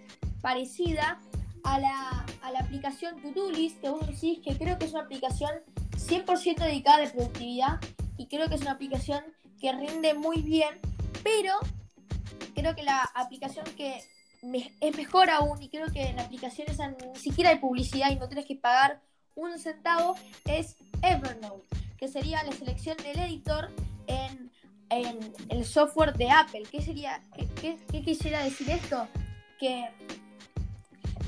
parecida 0.42 1.20
a 1.64 1.80
la, 1.80 2.26
a 2.42 2.52
la 2.52 2.60
aplicación 2.60 3.16
List 3.54 3.80
que 3.82 3.90
vos 3.90 4.06
decís 4.08 4.40
que 4.44 4.58
creo 4.58 4.78
que 4.80 4.86
es 4.86 4.92
una 4.92 5.04
aplicación 5.04 5.52
100% 5.92 6.58
dedicada 6.58 6.98
a 6.98 7.06
la 7.06 7.12
productividad 7.12 7.80
y 8.22 8.28
creo 8.28 8.48
que 8.48 8.56
es 8.56 8.62
una 8.62 8.72
aplicación 8.72 9.24
que 9.60 9.72
rinde 9.72 10.14
muy 10.14 10.44
bien, 10.44 10.80
pero 11.24 11.54
creo 12.54 12.76
que 12.76 12.84
la 12.84 13.02
aplicación 13.16 13.66
que 13.76 14.04
es 14.80 14.96
mejor 14.96 15.32
aún 15.32 15.60
y 15.62 15.70
creo 15.70 15.88
que 15.92 16.04
en 16.04 16.20
aplicaciones 16.20 16.78
ni 16.80 17.20
siquiera 17.20 17.50
hay 17.50 17.58
publicidad 17.58 18.12
y 18.12 18.18
no 18.18 18.28
tienes 18.28 18.46
que 18.46 18.56
pagar 18.56 19.02
un 19.34 19.58
centavo 19.58 20.16
es 20.46 20.76
Evernote, 21.02 21.68
que 21.98 22.08
sería 22.08 22.44
la 22.44 22.52
selección 22.52 22.96
del 22.98 23.18
editor 23.20 23.70
en, 24.06 24.52
el 25.50 25.66
software 25.66 26.14
de 26.14 26.30
Apple. 26.30 26.64
¿Qué, 26.70 26.82
sería, 26.82 27.24
qué, 27.60 27.78
quisiera 28.04 28.44
decir 28.44 28.70
esto? 28.70 29.08
Que 29.58 29.90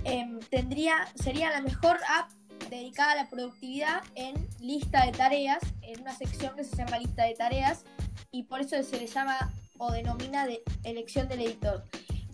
em, 0.03 0.39
tendría, 0.51 1.07
sería 1.15 1.49
la 1.49 1.61
mejor 1.61 1.97
app 2.07 2.29
dedicada 2.75 3.13
a 3.13 3.15
la 3.15 3.29
productividad 3.29 4.03
en 4.15 4.47
lista 4.59 5.05
de 5.05 5.11
tareas, 5.11 5.59
en 5.81 6.01
una 6.01 6.15
sección 6.15 6.55
que 6.55 6.63
se 6.63 6.75
llama 6.75 6.99
lista 6.99 7.25
de 7.25 7.35
tareas, 7.35 7.85
y 8.31 8.43
por 8.43 8.61
eso 8.61 8.81
se 8.83 8.97
le 8.99 9.07
llama 9.07 9.53
o 9.77 9.91
denomina 9.91 10.45
de 10.45 10.63
elección 10.83 11.27
del 11.27 11.41
editor. 11.41 11.83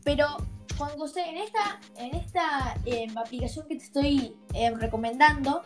Pero 0.03 0.25
Juan 0.77 0.97
José, 0.97 1.27
en 1.27 1.37
esta, 1.37 1.79
en 1.97 2.15
esta 2.15 2.75
em, 2.85 3.17
aplicación 3.17 3.67
que 3.67 3.75
te 3.75 3.83
estoy 3.83 4.37
em, 4.53 4.75
recomendando, 4.75 5.63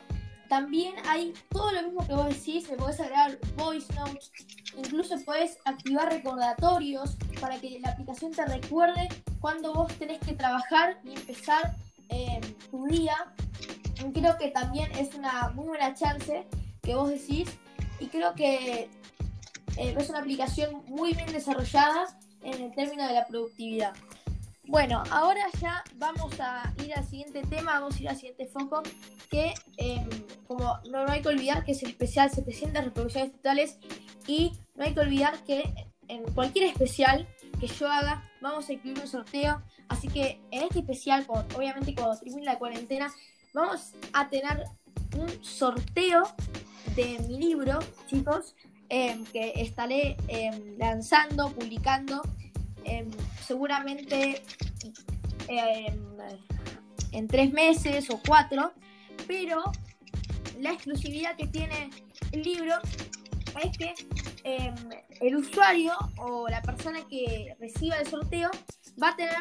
también 0.49 0.95
hay 1.07 1.33
todo 1.49 1.71
lo 1.71 1.83
mismo 1.83 2.05
que 2.05 2.13
vos 2.13 2.27
decís, 2.29 2.69
le 2.69 2.77
podés 2.77 2.99
agregar 2.99 3.37
voice 3.55 3.93
notes, 3.93 4.31
incluso 4.77 5.15
podés 5.23 5.57
activar 5.65 6.11
recordatorios 6.11 7.15
para 7.39 7.59
que 7.59 7.79
la 7.79 7.89
aplicación 7.89 8.31
te 8.31 8.45
recuerde 8.45 9.09
cuando 9.39 9.73
vos 9.73 9.93
tenés 9.99 10.19
que 10.19 10.33
trabajar 10.33 10.99
y 11.03 11.13
empezar 11.13 11.75
em, 12.09 12.41
tu 12.71 12.85
día. 12.85 13.15
Creo 14.11 14.37
que 14.37 14.49
también 14.49 14.91
es 14.93 15.13
una 15.15 15.49
muy 15.49 15.65
buena 15.65 15.93
chance 15.93 16.45
que 16.81 16.95
vos 16.95 17.09
decís 17.09 17.49
y 17.99 18.07
creo 18.07 18.33
que 18.33 18.89
es 19.77 20.09
una 20.09 20.19
aplicación 20.19 20.83
muy 20.87 21.13
bien 21.13 21.31
desarrollada 21.31 22.07
en 22.43 22.61
el 22.61 22.75
término 22.75 23.07
de 23.07 23.13
la 23.13 23.25
productividad. 23.25 23.93
Bueno, 24.65 25.03
ahora 25.11 25.41
ya 25.59 25.83
vamos 25.95 26.39
a 26.39 26.73
ir 26.83 26.93
al 26.93 27.05
siguiente 27.05 27.41
tema, 27.49 27.79
vamos 27.79 27.97
a 27.97 28.01
ir 28.01 28.09
al 28.09 28.15
siguiente 28.15 28.47
foco, 28.47 28.81
que 29.29 29.53
em, 29.77 30.09
como 30.47 30.79
no, 30.89 31.05
hay 31.07 31.21
que 31.21 31.27
olvidar 31.27 31.65
que 31.65 31.73
es 31.73 31.83
el 31.83 31.89
especial 31.89 32.29
700 32.29 32.85
reproducciones 32.85 33.33
totales 33.33 33.77
y 34.25 34.53
no 34.75 34.85
hay 34.85 34.93
que 34.93 35.01
olvidar 35.01 35.37
que 35.43 35.73
en 36.07 36.23
cualquier 36.33 36.67
especial 36.67 37.27
que 37.59 37.67
yo 37.67 37.91
haga 37.91 38.29
vamos 38.41 38.69
a 38.69 38.73
incluir 38.73 38.99
un 38.99 39.07
sorteo, 39.07 39.61
así 39.89 40.07
que 40.07 40.39
en 40.51 40.63
este 40.63 40.79
especial, 40.79 41.25
obviamente 41.27 41.93
cuando 41.93 42.17
termine 42.17 42.45
la 42.45 42.57
cuarentena, 42.57 43.13
vamos 43.53 43.93
a 44.13 44.29
tener 44.29 44.63
un 45.17 45.43
sorteo 45.43 46.23
de 46.95 47.19
mi 47.27 47.37
libro, 47.37 47.79
chicos, 48.07 48.55
em, 48.89 49.23
que 49.25 49.53
estaré 49.55 50.17
em, 50.27 50.77
lanzando, 50.77 51.51
publicando 51.51 52.21
Em, 52.85 53.09
seguramente 53.45 54.41
en 57.11 57.27
tres 57.27 57.53
meses 57.53 58.09
o 58.09 58.19
cuatro, 58.25 58.73
pero 59.27 59.63
la 60.59 60.71
exclusividad 60.71 61.35
que 61.35 61.47
tiene 61.47 61.89
el 62.31 62.43
libro 62.43 62.75
es 63.63 63.77
que 63.77 63.93
el 65.21 65.35
usuario 65.35 65.93
o 66.17 66.47
la 66.49 66.61
persona 66.61 66.99
que 67.07 67.55
reciba 67.59 67.95
el 67.97 68.07
sorteo 68.07 68.49
va 69.01 69.09
a 69.09 69.15
tener 69.15 69.35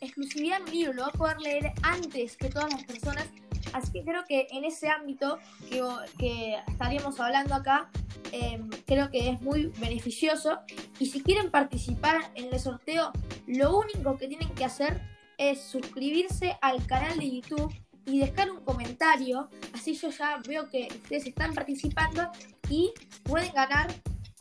exclusividad 0.00 0.60
en 0.60 0.68
el 0.68 0.72
libro, 0.72 0.92
lo 0.94 1.02
va 1.02 1.08
a 1.08 1.12
poder 1.12 1.40
leer 1.40 1.72
antes 1.82 2.36
que 2.36 2.48
todas 2.48 2.72
las 2.72 2.84
personas. 2.84 3.26
Así 3.72 3.92
que 3.92 4.04
creo 4.04 4.24
que 4.26 4.46
en 4.50 4.64
ese 4.64 4.88
ámbito 4.88 5.38
que, 5.70 5.82
que 6.18 6.56
estaríamos 6.68 7.18
hablando 7.20 7.54
acá, 7.54 7.90
Em, 8.32 8.70
creo 8.86 9.10
que 9.10 9.28
es 9.28 9.42
muy 9.42 9.66
beneficioso. 9.78 10.58
Y 10.98 11.06
si 11.06 11.22
quieren 11.22 11.50
participar 11.50 12.32
en 12.34 12.52
el 12.52 12.58
sorteo, 12.58 13.12
lo 13.46 13.78
único 13.78 14.16
que 14.16 14.26
tienen 14.26 14.48
que 14.54 14.64
hacer 14.64 15.02
es 15.36 15.62
suscribirse 15.62 16.56
al 16.62 16.84
canal 16.86 17.18
de 17.18 17.30
YouTube 17.30 17.74
y 18.06 18.20
dejar 18.20 18.50
un 18.50 18.64
comentario. 18.64 19.50
Así 19.74 19.94
yo 19.94 20.08
ya 20.08 20.40
veo 20.48 20.68
que 20.70 20.88
ustedes 20.90 21.26
están 21.26 21.52
participando 21.52 22.30
y 22.70 22.92
pueden 23.22 23.52
ganar, 23.52 23.92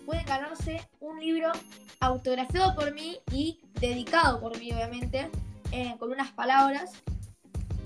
pueden 0.05 0.25
ganarse 0.25 0.87
un 1.01 1.19
libro 1.19 1.51
autografiado 1.99 2.73
por 2.75 2.93
mí 2.93 3.19
y 3.29 3.59
dedicado 3.73 4.39
por 4.39 4.57
mí, 4.57 4.71
obviamente, 4.71 5.29
eh, 5.73 5.95
con 5.99 6.11
unas 6.11 6.31
palabras. 6.31 6.93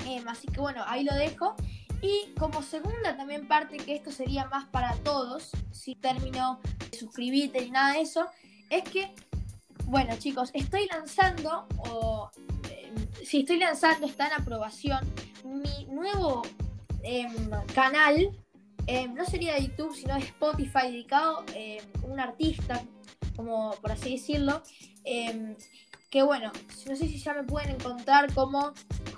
Em, 0.05 0.27
así 0.27 0.47
que 0.47 0.59
bueno, 0.59 0.83
ahí 0.88 1.03
lo 1.03 1.13
dejo. 1.15 1.55
Y 2.01 2.33
como 2.38 2.62
segunda 2.62 3.17
también 3.17 3.47
parte, 3.47 3.77
que 3.77 3.95
esto 3.95 4.12
sería 4.12 4.45
más 4.45 4.65
para 4.65 4.95
todos, 4.97 5.51
si 5.71 5.95
término 5.95 6.59
de 6.91 6.97
suscribirte 6.97 7.62
ni 7.62 7.71
nada 7.71 7.93
de 7.93 8.01
eso, 8.01 8.27
es 8.69 8.83
que, 8.83 9.13
bueno 9.85 10.15
chicos, 10.17 10.51
estoy 10.53 10.88
lanzando, 10.88 11.67
o 11.89 12.29
eh, 12.69 12.93
si 13.24 13.39
estoy 13.39 13.57
lanzando, 13.57 14.05
está 14.05 14.27
en 14.27 14.33
aprobación, 14.33 15.00
mi 15.43 15.85
nuevo 15.85 16.43
em, 17.01 17.50
canal, 17.74 18.29
em, 18.88 19.13
no 19.13 19.25
sería 19.25 19.55
de 19.55 19.67
YouTube, 19.67 19.95
sino 19.95 20.13
de 20.13 20.21
Spotify, 20.21 20.91
dedicado 20.91 21.39
a 21.39 21.45
em, 21.55 21.83
un 22.03 22.19
artista, 22.19 22.83
como 23.35 23.71
por 23.81 23.91
así 23.91 24.12
decirlo, 24.12 24.62
que 26.15 26.24
bueno, 26.24 26.50
no 26.88 26.95
sé 26.95 27.10
si 27.10 27.17
ya 27.17 27.34
me 27.34 27.43
pueden 27.43 27.72
encontrar 27.72 28.34
como 28.34 28.72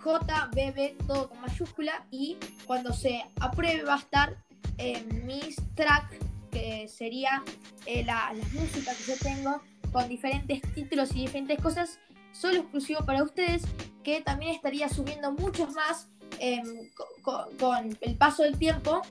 JBB, 0.03 0.97
todo 1.05 1.29
con 1.29 1.39
mayúscula, 1.41 2.03
y 2.09 2.37
cuando 2.65 2.91
se 2.91 3.23
apruebe 3.39 3.83
va 3.83 3.93
a 3.93 3.99
estar 3.99 4.35
en 4.79 5.27
mis 5.27 5.57
tracks, 5.75 6.17
que 6.49 6.87
sería 6.87 7.43
eh, 7.85 8.03
la, 8.03 8.33
las 8.33 8.51
músicas 8.51 8.97
que 8.97 9.11
yo 9.11 9.17
tengo 9.21 9.61
con 9.91 10.09
diferentes 10.09 10.59
títulos 10.73 11.11
y 11.11 11.25
diferentes 11.25 11.61
cosas, 11.61 11.99
solo 12.31 12.61
exclusivo 12.61 13.05
para 13.05 13.21
ustedes, 13.21 13.61
que 14.03 14.21
también 14.21 14.55
estaría 14.55 14.89
subiendo 14.89 15.31
muchos 15.33 15.75
más 15.75 16.07
em, 16.39 16.89
con, 17.21 17.95
el 18.01 18.15
paso 18.15 18.41
del 18.41 18.57
tiempo. 18.57 19.03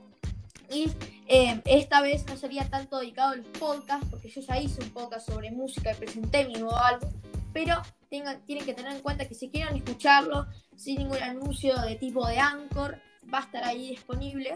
Y 0.69 0.91
em, 1.27 1.61
esta 1.63 2.01
vez 2.01 2.25
no 2.27 2.35
sería 2.35 2.69
tanto 2.69 2.99
dedicado 2.99 3.31
a 3.31 3.35
los 3.37 3.47
podcasts, 3.57 4.07
porque 4.11 4.27
yo 4.27 4.41
ya 4.41 4.59
hice 4.59 4.83
un 4.83 4.89
podcast 4.89 5.29
sobre 5.29 5.51
música 5.51 5.93
y 5.93 5.95
presenté 5.95 6.43
mi 6.43 6.55
nuevo 6.55 6.75
álbum 6.75 7.09
pero 7.57 7.81
tienen 8.07 8.65
que 8.65 8.75
tener 8.75 8.91
en 8.91 9.01
cuenta 9.01 9.27
que 9.27 9.33
si 9.33 9.49
quieren 9.49 9.75
escucharlo 9.75 10.45
sin 10.75 10.99
ningún 10.99 11.17
anuncio 11.17 11.75
de 11.81 11.95
tipo 11.95 12.27
de 12.27 12.37
Anchor, 12.37 13.01
va 13.33 13.39
a 13.39 13.41
estar 13.41 13.63
ahí 13.63 13.89
disponible. 13.89 14.55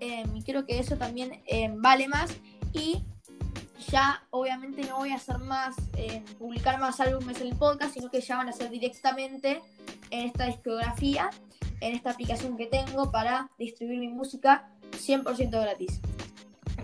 Em, 0.00 0.34
y 0.34 0.42
creo 0.42 0.64
que 0.64 0.78
eso 0.78 0.96
también 0.96 1.42
em, 1.44 1.82
vale 1.82 2.08
más. 2.08 2.34
Y 2.72 3.04
ya 3.90 4.24
obviamente 4.30 4.84
no 4.84 4.96
voy 4.96 5.10
a 5.10 5.16
hacer 5.16 5.36
más, 5.36 5.76
em, 5.98 6.24
publicar 6.38 6.80
más 6.80 6.98
álbumes 7.00 7.38
en 7.42 7.48
el 7.48 7.56
podcast, 7.56 7.92
sino 7.92 8.10
que 8.10 8.22
ya 8.22 8.38
van 8.38 8.48
a 8.48 8.52
ser 8.52 8.70
directamente 8.70 9.60
en 10.08 10.26
esta 10.26 10.46
discografía, 10.46 11.28
en 11.82 11.94
esta 11.94 12.12
aplicación 12.12 12.56
que 12.56 12.64
tengo 12.64 13.10
para 13.10 13.50
distribuir 13.58 14.00
mi 14.00 14.08
música 14.08 14.70
100% 14.92 15.60
gratis. 15.60 16.00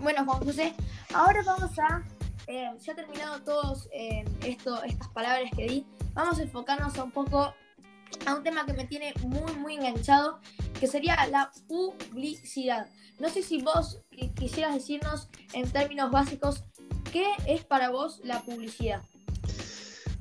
Bueno, 0.03 0.23
Juan 0.23 0.45
José, 0.45 0.75
ahora 1.15 1.41
vamos 1.41 1.71
a 1.79 2.03
eh, 2.47 2.69
ya 2.81 2.95
terminado 2.95 3.41
todos 3.41 3.89
eh, 3.91 4.23
esto, 4.45 4.81
estas 4.83 5.09
palabras 5.09 5.51
que 5.55 5.67
di, 5.67 5.85
vamos 6.13 6.39
a 6.39 6.43
enfocarnos 6.43 6.97
un 6.97 7.11
poco 7.11 7.53
a 8.25 8.35
un 8.35 8.43
tema 8.43 8.65
que 8.65 8.71
me 8.71 8.85
tiene 8.85 9.13
muy, 9.21 9.53
muy 9.55 9.75
enganchado, 9.75 10.39
que 10.79 10.87
sería 10.87 11.27
la 11.27 11.51
publicidad. 11.67 12.87
No 13.19 13.29
sé 13.29 13.43
si 13.43 13.61
vos 13.61 14.01
quisieras 14.35 14.75
decirnos 14.75 15.27
en 15.53 15.69
términos 15.69 16.09
básicos 16.09 16.63
qué 17.11 17.25
es 17.45 17.65
para 17.65 17.89
vos 17.89 18.21
la 18.23 18.41
publicidad. 18.41 19.01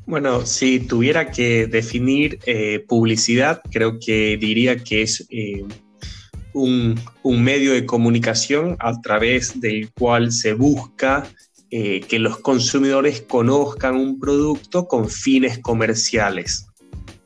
Bueno, 0.05 0.45
si 0.47 0.81
tuviera 0.81 1.31
que 1.31 1.67
definir 1.67 2.41
eh, 2.47 2.85
publicidad, 2.89 3.61
creo 3.71 3.99
que 4.01 4.37
diría 4.37 4.77
que 4.79 5.03
es 5.03 5.27
un, 6.55 7.01
un, 7.23 7.45
medio 7.45 7.73
de 7.73 7.87
comunicación 7.87 8.77
a 8.81 9.01
través 9.01 9.61
del 9.61 9.93
cual 9.93 10.33
se 10.33 10.55
busca 10.55 11.29
eh, 11.71 12.01
que 12.01 12.19
los 12.19 12.39
consumidores 12.39 13.23
conozcan 13.23 13.97
un 13.97 14.21
producto 14.21 14.87
con 14.87 15.09
fines 15.09 15.59
comerciales. 15.59 16.67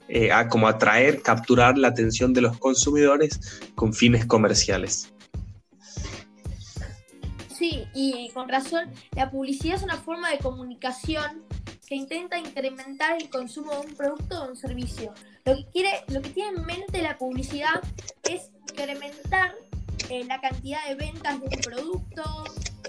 Eh, 0.08 0.30
como 0.50 0.66
atraer, 0.66 1.22
capturar 1.22 1.78
la 1.78 1.88
atención 1.88 2.32
de 2.32 2.40
los 2.40 2.58
consumidores 2.58 3.38
con 3.76 3.92
fines 3.94 4.26
comerciales. 4.26 5.12
Sí, 7.56 7.84
y 7.94 8.30
con 8.30 8.48
razón, 8.48 8.90
la 9.14 9.30
publicidad 9.30 9.76
es 9.76 9.82
una 9.82 9.98
forma 9.98 10.30
de 10.30 10.38
comunicación 10.38 11.44
que 11.86 11.94
intenta 11.94 12.38
incrementar 12.38 13.20
el 13.20 13.28
consumo 13.28 13.72
de 13.72 13.78
un 13.88 13.94
producto 13.94 14.42
o 14.42 14.48
un 14.48 14.56
servicio. 14.56 15.12
Lo 15.44 15.56
que, 15.56 15.66
quiere, 15.72 15.90
lo 16.08 16.22
que 16.22 16.30
tiene 16.30 16.58
en 16.58 16.64
mente 16.64 17.02
la 17.02 17.18
publicidad 17.18 17.82
es 18.22 18.50
incrementar 18.70 19.54
eh, 20.08 20.24
la 20.24 20.40
cantidad 20.40 20.78
de 20.88 20.94
ventas 20.94 21.40
de 21.40 21.46
un 21.46 21.62
producto, 21.62 22.44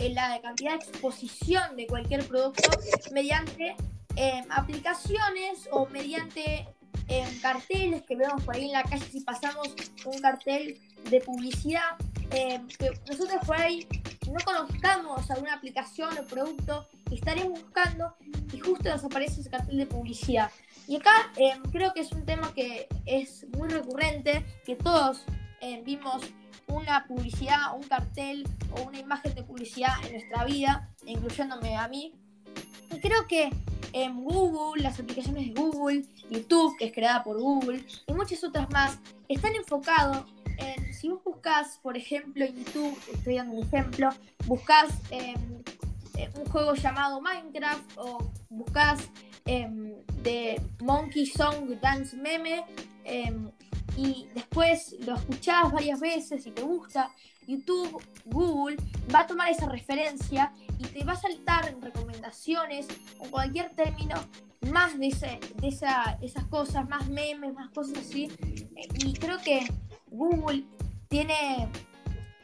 la 0.09 0.41
cantidad 0.41 0.71
de 0.71 0.85
exposición 0.85 1.75
de 1.75 1.87
cualquier 1.87 2.27
producto 2.27 2.69
mediante 3.11 3.75
eh, 4.15 4.43
aplicaciones 4.49 5.69
o 5.71 5.85
mediante 5.87 6.67
carteles 7.41 8.03
que 8.03 8.15
vemos 8.15 8.41
por 8.43 8.55
ahí 8.55 8.67
en 8.67 8.71
la 8.71 8.83
calle 8.83 9.03
si 9.11 9.19
pasamos 9.19 9.67
un 10.05 10.21
cartel 10.21 10.79
de 11.09 11.19
publicidad 11.19 11.97
que 12.29 12.61
nosotros 13.09 13.39
por 13.45 13.57
ahí 13.57 13.85
no 14.27 14.39
conozcamos 14.45 15.29
alguna 15.29 15.55
aplicación 15.55 16.17
o 16.17 16.23
producto 16.23 16.87
y 17.09 17.15
estaremos 17.15 17.61
buscando 17.61 18.15
y 18.53 18.59
justo 18.59 18.89
nos 18.89 19.03
aparece 19.03 19.41
ese 19.41 19.49
cartel 19.49 19.77
de 19.77 19.85
publicidad. 19.85 20.49
Y 20.87 20.95
acá 20.95 21.31
creo 21.71 21.93
que 21.93 21.99
es 21.99 22.11
un 22.13 22.25
tema 22.25 22.53
que 22.53 22.87
es 23.05 23.45
muy 23.57 23.67
recurrente, 23.67 24.45
que 24.65 24.77
todos 24.77 25.25
vimos 25.83 26.23
una 26.71 27.05
publicidad, 27.07 27.75
un 27.75 27.83
cartel 27.83 28.47
o 28.71 28.83
una 28.83 28.99
imagen 28.99 29.35
de 29.35 29.43
publicidad 29.43 29.93
en 30.05 30.13
nuestra 30.13 30.45
vida, 30.45 30.89
incluyéndome 31.05 31.75
a 31.75 31.87
mí. 31.87 32.13
Y 32.91 32.99
creo 32.99 33.27
que 33.27 33.51
en 33.93 34.23
Google, 34.23 34.83
las 34.83 34.99
aplicaciones 34.99 35.53
de 35.53 35.61
Google, 35.61 36.05
YouTube, 36.29 36.77
que 36.77 36.85
es 36.85 36.93
creada 36.93 37.23
por 37.23 37.39
Google, 37.39 37.83
y 38.07 38.13
muchas 38.13 38.43
otras 38.43 38.69
más, 38.69 38.99
están 39.27 39.55
enfocados 39.55 40.25
en, 40.57 40.93
si 40.93 41.09
vos 41.09 41.23
buscas, 41.23 41.79
por 41.81 41.97
ejemplo, 41.97 42.45
en 42.45 42.55
YouTube, 42.55 42.97
estoy 43.13 43.35
dando 43.35 43.57
un 43.57 43.63
ejemplo, 43.65 44.09
buscas 44.45 44.91
em, 45.09 45.61
eh, 46.17 46.29
un 46.35 46.45
juego 46.45 46.75
llamado 46.75 47.21
Minecraft 47.21 47.97
o 47.97 48.31
buscas 48.49 49.09
em, 49.45 49.95
de 50.23 50.61
Monkey 50.81 51.25
Song 51.25 51.69
Dance 51.81 52.15
Meme, 52.15 52.63
em, 53.03 53.49
y 53.97 54.27
después 54.33 54.95
lo 54.99 55.15
escuchás 55.15 55.71
varias 55.71 55.99
veces 55.99 56.45
y 56.45 56.51
te 56.51 56.61
gusta, 56.61 57.11
YouTube, 57.47 58.01
Google 58.25 58.77
va 59.13 59.21
a 59.21 59.27
tomar 59.27 59.49
esa 59.49 59.67
referencia 59.67 60.53
y 60.77 60.83
te 60.83 61.03
va 61.03 61.13
a 61.13 61.19
saltar 61.19 61.67
en 61.67 61.81
recomendaciones 61.81 62.87
o 63.19 63.25
cualquier 63.25 63.71
término 63.71 64.15
más 64.71 64.97
de, 64.97 65.07
ese, 65.07 65.39
de 65.55 65.67
esa, 65.67 66.17
esas 66.21 66.45
cosas, 66.45 66.87
más 66.87 67.07
memes, 67.09 67.53
más 67.53 67.69
cosas 67.71 67.97
así. 67.97 68.29
Y 68.99 69.13
creo 69.13 69.39
que 69.39 69.67
Google 70.09 70.63
tiene, 71.07 71.67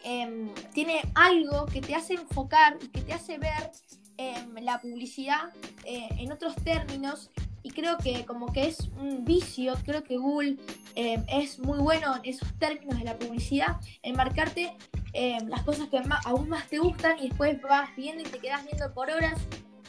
em, 0.03 0.53
tiene 0.73 1.01
algo 1.15 1.67
que 1.67 1.81
te 1.81 1.95
hace 1.95 2.15
enfocar 2.15 2.77
y 2.81 2.87
que 2.87 3.01
te 3.01 3.13
hace 3.13 3.37
ver 3.37 3.71
em, 4.17 4.55
la 4.61 4.81
publicidad 4.81 5.53
eh, 5.85 6.09
en 6.17 6.31
otros 6.31 6.55
términos 6.55 7.29
y 7.67 7.69
creo 7.71 7.97
que 7.97 8.23
como 8.23 8.53
que 8.53 8.65
es 8.65 8.89
un 8.97 9.25
vicio, 9.25 9.73
creo 9.83 10.01
que 10.01 10.15
Google 10.15 10.55
eh, 10.95 11.21
es 11.27 11.59
muy 11.59 11.79
bueno 11.79 12.15
en 12.15 12.21
esos 12.23 12.47
términos 12.57 12.97
de 12.97 13.03
la 13.03 13.19
publicidad, 13.19 13.75
en 14.03 14.15
marcarte 14.15 14.77
eh, 15.11 15.37
las 15.47 15.63
cosas 15.63 15.89
que 15.89 16.01
aún 16.23 16.47
más 16.47 16.69
te 16.69 16.79
gustan 16.79 17.19
y 17.19 17.27
después 17.27 17.61
vas 17.61 17.89
viendo 17.97 18.23
y 18.23 18.25
te 18.25 18.39
quedas 18.39 18.63
viendo 18.63 18.93
por 18.93 19.09
horas, 19.09 19.37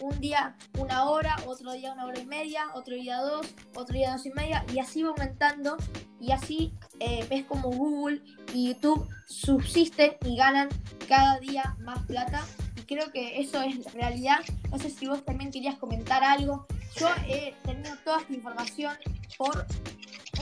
un 0.01 0.19
día 0.19 0.57
una 0.77 1.05
hora, 1.05 1.37
otro 1.47 1.73
día 1.73 1.93
una 1.93 2.07
hora 2.07 2.19
y 2.19 2.27
media, 2.27 2.65
otro 2.75 2.97
día 2.97 3.19
dos, 3.19 3.47
otro 3.77 3.95
día 3.95 4.11
dos 4.11 4.27
y 4.27 4.31
media 4.31 4.65
y 4.75 4.81
así 4.81 5.05
va 5.05 5.11
aumentando 5.11 5.77
y 6.21 6.33
así 6.33 6.73
eh, 6.99 7.25
ves 7.31 7.45
como 7.45 7.71
Google 7.71 8.21
y 8.53 8.71
YouTube 8.71 9.09
subsisten 9.27 10.17
y 10.25 10.37
ganan 10.37 10.69
cada 11.07 11.39
día 11.39 11.77
más 11.79 12.05
plata 12.07 12.45
y 12.77 12.83
creo 12.83 13.13
que 13.13 13.41
eso 13.41 13.63
es 13.63 13.93
realidad. 13.95 14.41
No 14.73 14.79
sé 14.79 14.91
si 14.91 15.07
vos 15.07 15.25
también 15.25 15.53
querías 15.53 15.77
comentar 15.77 16.25
algo 16.25 16.67
yo 16.99 17.09
he 17.27 17.55
tenido 17.65 17.97
toda 18.05 18.21
esta 18.21 18.33
información 18.33 18.97
por 19.37 19.67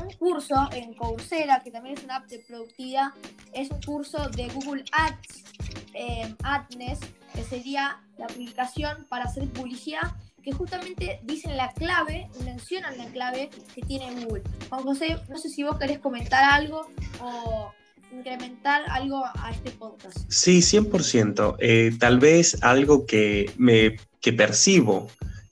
un 0.00 0.10
curso 0.14 0.54
en 0.72 0.94
Coursera, 0.94 1.62
que 1.62 1.70
también 1.70 1.96
es 1.96 2.04
una 2.04 2.16
app 2.16 2.26
de 2.26 2.38
productividad. 2.40 3.08
Es 3.52 3.70
un 3.70 3.80
curso 3.82 4.28
de 4.30 4.48
Google 4.48 4.84
Ads, 4.92 5.44
eh, 5.94 6.34
AdNess, 6.42 7.00
que 7.34 7.42
sería 7.42 8.00
la 8.18 8.26
publicación 8.26 9.06
para 9.08 9.24
hacer 9.24 9.48
publicidad, 9.48 10.14
que 10.42 10.52
justamente 10.52 11.20
dicen 11.24 11.56
la 11.56 11.72
clave, 11.72 12.28
mencionan 12.44 12.96
la 12.98 13.06
clave 13.06 13.50
que 13.74 13.82
tiene 13.82 14.24
Google. 14.24 14.42
Juan 14.68 14.82
José, 14.82 15.18
no 15.28 15.38
sé 15.38 15.48
si 15.48 15.62
vos 15.62 15.78
querés 15.78 15.98
comentar 15.98 16.44
algo 16.44 16.88
o 17.20 17.72
incrementar 18.12 18.82
algo 18.88 19.24
a 19.24 19.50
este 19.50 19.72
podcast. 19.72 20.18
Sí, 20.28 20.60
100%. 20.60 21.56
Eh, 21.58 21.92
tal 21.98 22.18
vez 22.18 22.62
algo 22.62 23.06
que, 23.06 23.50
me, 23.56 23.96
que 24.20 24.32
percibo 24.32 25.08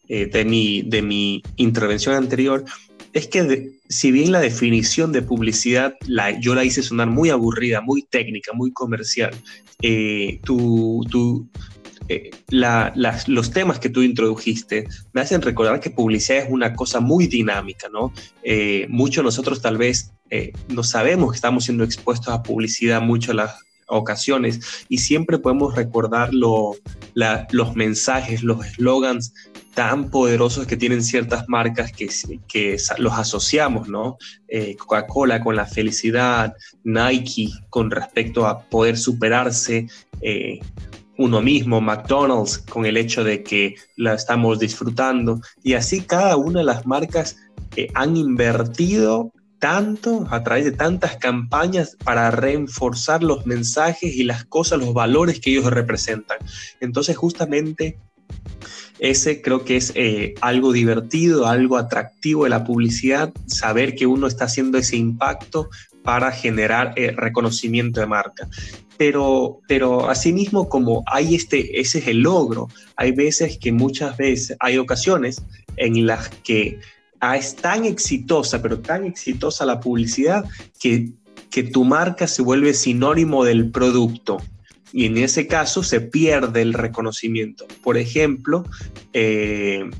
eh, 0.08 0.26
de, 0.26 0.44
mi, 0.44 0.82
de 0.82 1.02
mi 1.02 1.42
intervención 1.56 2.14
anterior 2.14 2.64
es 3.12 3.28
que 3.28 3.78
si 3.88 4.10
bien 4.10 4.32
la 4.32 4.40
definición 4.40 5.12
de 5.12 5.22
publicidad 5.22 5.94
la, 6.06 6.38
yo 6.38 6.54
la 6.54 6.64
hice 6.64 6.82
sonar 6.82 7.08
muy 7.08 7.30
aburrida, 7.30 7.80
muy 7.80 8.02
técnica, 8.02 8.52
muy 8.52 8.72
comercial, 8.72 9.34
eh, 9.80 10.40
eh, 12.08 12.30
los 13.28 13.50
temas 13.50 13.78
que 13.78 13.88
tú 13.88 14.02
introdujiste 14.02 14.88
me 15.12 15.20
hacen 15.22 15.40
recordar 15.40 15.80
que 15.80 15.90
publicidad 15.90 16.44
es 16.44 16.50
una 16.50 16.74
cosa 16.74 17.00
muy 17.00 17.26
dinámica, 17.28 17.88
¿no? 17.88 18.12
muchos 18.88 19.24
nosotros 19.24 19.62
tal 19.62 19.78
vez 19.78 20.12
no 20.68 20.82
sabemos 20.82 21.30
que 21.30 21.36
estamos 21.36 21.64
siendo 21.64 21.84
expuestos 21.84 22.34
a 22.34 22.42
publicidad 22.42 23.00
mucho 23.00 23.32
las 23.32 23.54
ocasiones 23.86 24.84
y 24.88 24.98
siempre 24.98 25.38
podemos 25.38 25.74
recordar 25.74 26.30
los 26.34 27.76
mensajes, 27.76 28.42
los 28.42 28.66
eslogans 28.66 29.32
tan 29.74 30.10
poderosos 30.10 30.66
que 30.66 30.76
tienen 30.76 31.02
ciertas 31.02 31.48
marcas 31.48 31.92
que, 31.92 32.08
que 32.48 32.76
los 32.98 33.12
asociamos, 33.12 33.88
¿no? 33.88 34.16
Eh, 34.48 34.76
Coca-Cola 34.76 35.40
con 35.40 35.56
la 35.56 35.66
felicidad, 35.66 36.54
Nike 36.84 37.50
con 37.70 37.90
respecto 37.90 38.46
a 38.46 38.60
poder 38.62 38.96
superarse 38.96 39.88
eh, 40.20 40.60
uno 41.18 41.40
mismo, 41.40 41.80
McDonald's 41.80 42.58
con 42.58 42.86
el 42.86 42.96
hecho 42.96 43.24
de 43.24 43.42
que 43.42 43.74
la 43.96 44.14
estamos 44.14 44.58
disfrutando 44.58 45.40
y 45.62 45.74
así 45.74 46.02
cada 46.02 46.36
una 46.36 46.60
de 46.60 46.64
las 46.64 46.86
marcas 46.86 47.36
eh, 47.76 47.88
han 47.94 48.16
invertido 48.16 49.32
tanto 49.58 50.26
a 50.30 50.42
través 50.42 50.64
de 50.64 50.72
tantas 50.72 51.16
campañas 51.16 51.96
para 52.04 52.30
reforzar 52.30 53.22
los 53.22 53.46
mensajes 53.46 54.14
y 54.14 54.24
las 54.24 54.44
cosas, 54.44 54.78
los 54.78 54.92
valores 54.92 55.40
que 55.40 55.50
ellos 55.50 55.66
representan. 55.66 56.38
Entonces 56.80 57.16
justamente 57.16 57.98
ese 58.98 59.42
creo 59.42 59.64
que 59.64 59.76
es 59.76 59.92
eh, 59.94 60.34
algo 60.40 60.72
divertido, 60.72 61.46
algo 61.46 61.76
atractivo 61.76 62.44
de 62.44 62.50
la 62.50 62.64
publicidad, 62.64 63.32
saber 63.46 63.94
que 63.94 64.06
uno 64.06 64.26
está 64.26 64.44
haciendo 64.44 64.78
ese 64.78 64.96
impacto 64.96 65.68
para 66.02 66.30
generar 66.30 66.92
eh, 66.96 67.12
reconocimiento 67.16 68.00
de 68.00 68.06
marca. 68.06 68.48
Pero, 68.96 69.58
pero 69.66 70.08
asimismo, 70.08 70.68
como 70.68 71.02
hay 71.06 71.34
este, 71.34 71.80
ese 71.80 71.98
es 71.98 72.08
el 72.08 72.20
logro, 72.20 72.68
hay 72.96 73.10
veces 73.10 73.58
que 73.58 73.72
muchas 73.72 74.16
veces, 74.16 74.56
hay 74.60 74.78
ocasiones 74.78 75.42
en 75.76 76.06
las 76.06 76.28
que 76.28 76.78
ah, 77.18 77.36
es 77.36 77.56
tan 77.56 77.84
exitosa, 77.84 78.62
pero 78.62 78.78
tan 78.78 79.04
exitosa 79.04 79.66
la 79.66 79.80
publicidad 79.80 80.44
que, 80.78 81.08
que 81.50 81.64
tu 81.64 81.84
marca 81.84 82.28
se 82.28 82.42
vuelve 82.42 82.74
sinónimo 82.74 83.44
del 83.44 83.70
producto 83.70 84.38
y 84.94 85.06
en 85.06 85.18
ese 85.18 85.48
caso 85.48 85.82
se 85.82 86.00
pierde 86.00 86.62
el 86.62 86.72
reconocimiento. 86.72 87.66
Por 87.82 87.98
ejemplo, 87.98 88.64
eh, 89.12 89.90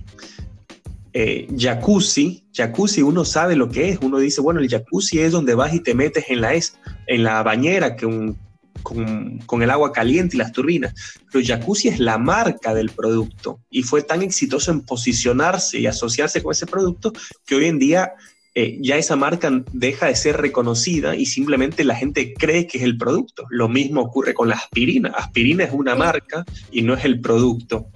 eh, 1.13 1.49
jacuzzi, 1.59 2.45
jacuzzi 2.53 3.03
uno 3.03 3.25
sabe 3.25 3.57
lo 3.57 3.69
que 3.69 3.89
es, 3.89 3.99
uno 4.03 4.19
dice, 4.19 4.41
bueno, 4.41 4.61
el 4.61 4.69
jacuzzi 4.69 5.19
es 5.19 5.33
donde 5.33 5.57
vas 5.57 5.75
y 5.75 5.81
te 5.81 5.95
metes 5.95 6.27
en 6.29 6.41
la, 6.41 6.55
es, 6.55 6.79
en 7.09 7.25
la 7.25 7.43
bañera 7.43 7.97
con, 7.97 8.39
con, 8.85 9.63
el 9.63 9.71
agua 9.71 9.91
caliente 9.91 10.37
y 10.37 10.39
las 10.39 10.53
turbinas, 10.53 10.95
pero 11.33 11.45
jacuzzi 11.45 11.89
es 11.89 11.99
la 11.99 12.17
marca 12.17 12.73
del 12.73 12.91
producto 12.91 13.59
y 13.71 13.83
fue 13.83 14.03
tan 14.03 14.23
exitoso 14.23 14.71
en 14.71 14.83
posicionarse 14.83 15.81
y 15.81 15.87
asociarse 15.87 16.41
con 16.41 16.53
ese 16.53 16.67
producto 16.67 17.13
que 17.45 17.57
hoy 17.57 17.65
en 17.65 17.81
día 17.81 18.13
eh, 18.57 18.79
ya 18.81 18.97
esa 18.97 19.17
marca 19.17 19.51
deja 19.73 20.07
de 20.07 20.15
ser 20.15 20.37
reconocida 20.37 21.17
y 21.17 21.27
simplemente 21.27 21.83
la 21.83 21.97
gente 21.97 22.35
cree 22.35 22.69
que 22.69 22.79
es 22.79 22.85
el 22.85 22.97
producto. 22.97 23.47
Lo 23.51 23.69
mismo 23.69 24.01
ocurre 24.01 24.33
con 24.33 24.49
la 24.49 24.55
aspirina. 24.55 25.11
Aspirina 25.11 25.65
es 25.65 25.73
una 25.73 25.97
marca 25.97 26.45
y 26.71 26.83
no 26.83 26.95
es 26.95 27.05
el 27.05 27.21
producto. 27.21 27.89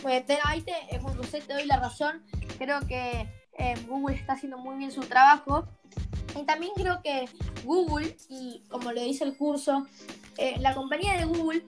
Pues 0.00 0.24
ahí 0.44 0.62
te, 0.62 0.72
eh, 0.90 0.98
José, 0.98 1.42
te 1.46 1.52
doy 1.52 1.66
la 1.66 1.78
razón. 1.78 2.22
Creo 2.56 2.80
que 2.88 3.28
eh, 3.58 3.74
Google 3.86 4.16
está 4.16 4.32
haciendo 4.32 4.56
muy 4.56 4.78
bien 4.78 4.90
su 4.90 5.02
trabajo. 5.02 5.66
Y 6.40 6.46
también 6.46 6.72
creo 6.74 7.02
que 7.02 7.26
Google, 7.64 8.16
y 8.30 8.62
como 8.68 8.90
lo 8.92 9.02
dice 9.02 9.24
el 9.24 9.36
curso, 9.36 9.86
eh, 10.38 10.56
la 10.60 10.74
compañía 10.74 11.18
de 11.18 11.24
Google, 11.26 11.62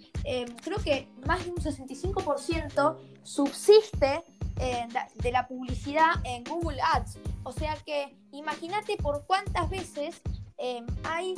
creo 0.63 0.79
que 0.83 1.07
más 1.27 1.45
de 1.45 1.51
un 1.51 1.59
65% 1.59 2.97
subsiste 3.23 4.23
de 5.17 5.33
la 5.33 5.49
publicidad 5.49 6.13
en 6.25 6.45
Google 6.45 6.79
Ads. 6.95 7.19
O 7.45 7.53
sea 7.53 7.77
que 7.85 8.17
imagínate 8.33 8.97
por 8.97 9.27
cuántas 9.27 9.69
veces 9.69 10.23
hay, 11.05 11.35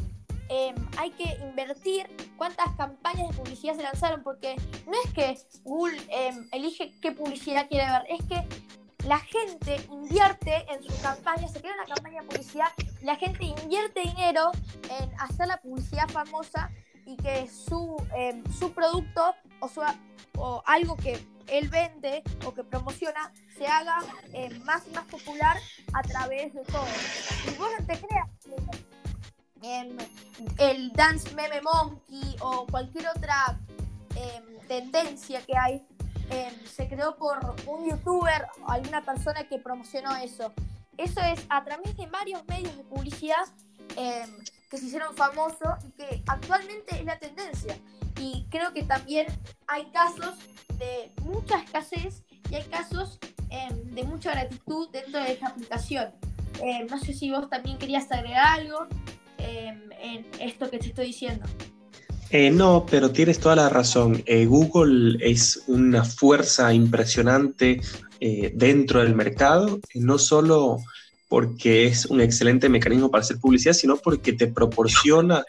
hay 0.99 1.11
que 1.13 1.39
invertir, 1.43 2.07
cuántas 2.37 2.75
campañas 2.77 3.29
de 3.29 3.35
publicidad 3.35 3.75
se 3.75 3.83
lanzaron, 3.83 4.23
porque 4.23 4.57
no 4.87 4.93
es 5.05 5.13
que 5.13 5.39
Google 5.63 5.99
elige 6.53 6.93
qué 7.01 7.13
publicidad 7.13 7.69
quiere 7.69 7.87
ver, 7.87 8.05
es 8.09 8.23
que 8.27 8.47
la 9.07 9.19
gente 9.19 9.77
invierte 9.91 10.65
en 10.73 10.83
sus 10.83 10.95
campañas, 10.97 11.53
se 11.53 11.61
crea 11.61 11.75
una 11.75 11.95
campaña 11.95 12.23
de 12.23 12.29
publicidad, 12.29 12.69
la 13.03 13.17
gente 13.17 13.45
invierte 13.45 14.01
dinero 14.01 14.51
en 15.01 15.21
hacer 15.21 15.47
la 15.47 15.59
publicidad 15.59 16.09
famosa 16.09 16.71
y 17.07 17.17
que 17.17 17.47
su, 17.49 17.97
em, 18.17 18.43
su 18.59 18.73
producto 18.73 19.35
o, 19.61 19.69
su, 19.69 19.83
o 20.39 20.63
algo 20.67 20.97
que 20.97 21.19
él 21.49 21.69
vende 21.69 22.23
o 22.45 22.55
que 22.55 22.65
promociona 22.65 23.33
se 23.57 23.67
haga 23.67 23.99
em, 24.33 24.63
más 24.65 24.83
y 24.87 24.95
más 24.95 25.05
popular 25.07 25.57
a 25.93 26.03
través 26.03 26.55
de 26.55 26.63
todo. 26.65 26.87
Y 27.47 27.57
vos 27.57 27.69
no 27.79 27.87
te 27.87 27.99
creas 28.01 28.29
em, 29.63 29.97
el 30.59 30.93
Dance 30.93 31.35
Meme 31.35 31.61
Monkey 31.63 32.37
o 32.41 32.67
cualquier 32.67 33.09
otra 33.09 33.59
tendencia 34.69 35.43
que 35.43 35.57
hay 35.57 35.87
se 36.67 36.89
creó 36.89 37.17
por 37.17 37.39
un 37.67 37.89
youtuber 37.89 38.47
o 38.67 38.71
alguna 38.71 39.03
persona 39.03 39.45
que 39.45 39.59
promocionó 39.59 40.15
eso. 40.17 40.53
Eso 40.97 41.21
es 41.21 41.45
a 41.49 41.65
través 41.65 41.97
de 41.97 42.07
varios 42.07 42.45
medios 42.47 42.77
de 42.77 42.85
publicidad 42.85 43.45
que 43.95 44.79
se 44.79 44.87
hicieron 44.87 45.15
famosos 45.17 45.85
y 45.87 45.91
que 45.93 46.23
actualmente 46.27 46.97
es 46.97 47.05
la 47.05 47.19
tendencia. 47.19 47.79
Y 48.19 48.47
creo 48.51 48.73
que 48.73 48.83
también 48.85 49.27
hay 49.67 49.91
casos 49.91 50.35
de 50.79 51.13
mucha 51.23 51.61
escasez 51.61 52.23
y 52.51 52.57
hay 52.57 52.65
casos 52.65 53.19
em, 53.51 53.95
de 53.95 54.05
mucha 54.05 54.33
gratitud 54.33 54.89
dentro 54.91 55.21
de 55.21 55.33
esta 55.33 55.49
aplicación. 55.49 56.11
Em, 56.63 56.87
no 56.87 56.99
sé 56.99 57.13
si 57.13 57.31
vos 57.31 57.49
también 57.49 57.79
querías 57.79 58.11
agregar 58.11 58.61
algo 58.61 58.87
em, 59.39 59.91
en 60.01 60.27
esto 60.41 60.71
que 60.71 60.79
te 60.79 60.89
estoy 60.89 61.07
diciendo. 61.07 61.47
Eh, 62.31 62.51
no, 62.51 62.85
pero 62.91 63.11
tienes 63.11 63.39
toda 63.39 63.57
la 63.57 63.69
razón. 63.69 64.23
Eh, 64.27 64.47
Google 64.47 65.19
es 65.21 65.63
una 65.67 66.05
fuerza 66.05 66.73
impresionante 66.73 67.81
eh, 68.21 68.53
dentro 68.55 69.01
del 69.01 69.15
mercado, 69.15 69.79
no 69.95 70.19
solo 70.19 70.79
porque 71.29 71.87
es 71.87 72.07
un 72.07 72.21
excelente 72.21 72.69
mecanismo 72.69 73.11
para 73.11 73.23
hacer 73.23 73.39
publicidad, 73.39 73.73
sino 73.73 73.97
porque 73.97 74.33
te 74.33 74.47
proporciona 74.47 75.45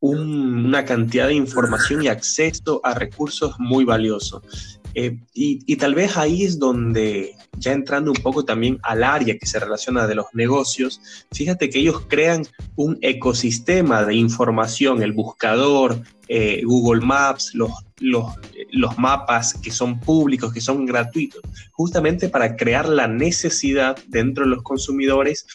una 0.00 0.84
cantidad 0.84 1.28
de 1.28 1.34
información 1.34 2.02
y 2.02 2.08
acceso 2.08 2.80
a 2.84 2.94
recursos 2.94 3.54
muy 3.58 3.84
valiosos. 3.84 4.80
Eh, 4.94 5.18
y, 5.34 5.76
tal 5.76 5.94
vez 5.94 6.16
ahí 6.16 6.42
es 6.42 6.58
donde, 6.58 7.36
ya 7.58 7.72
entrando 7.72 8.10
un 8.10 8.22
poco 8.22 8.44
también 8.44 8.78
al 8.82 9.04
área 9.04 9.38
que 9.38 9.46
se 9.46 9.60
relaciona 9.60 10.06
de 10.06 10.16
los 10.16 10.26
negocios, 10.32 11.00
fíjate 11.32 11.70
que 11.70 11.78
ellos 11.78 12.02
crean 12.08 12.42
un 12.74 12.98
ecosistema 13.00 14.04
de 14.04 14.16
información, 14.16 15.02
el 15.02 15.12
buscador, 15.12 16.00
eh, 16.26 16.62
Google 16.64 17.04
Maps, 17.04 17.54
los, 17.54 17.70
los, 18.00 18.34
los 18.72 18.98
mapas 18.98 19.54
que 19.54 19.70
son 19.70 20.00
públicos, 20.00 20.52
que 20.52 20.60
son 20.60 20.86
gratuitos, 20.86 21.42
justamente 21.70 22.28
para 22.28 22.56
crear 22.56 22.88
la 22.88 23.06
necesidad 23.06 23.96
dentro 24.08 24.44
de 24.44 24.50
los 24.50 24.62
consumidores 24.62 25.46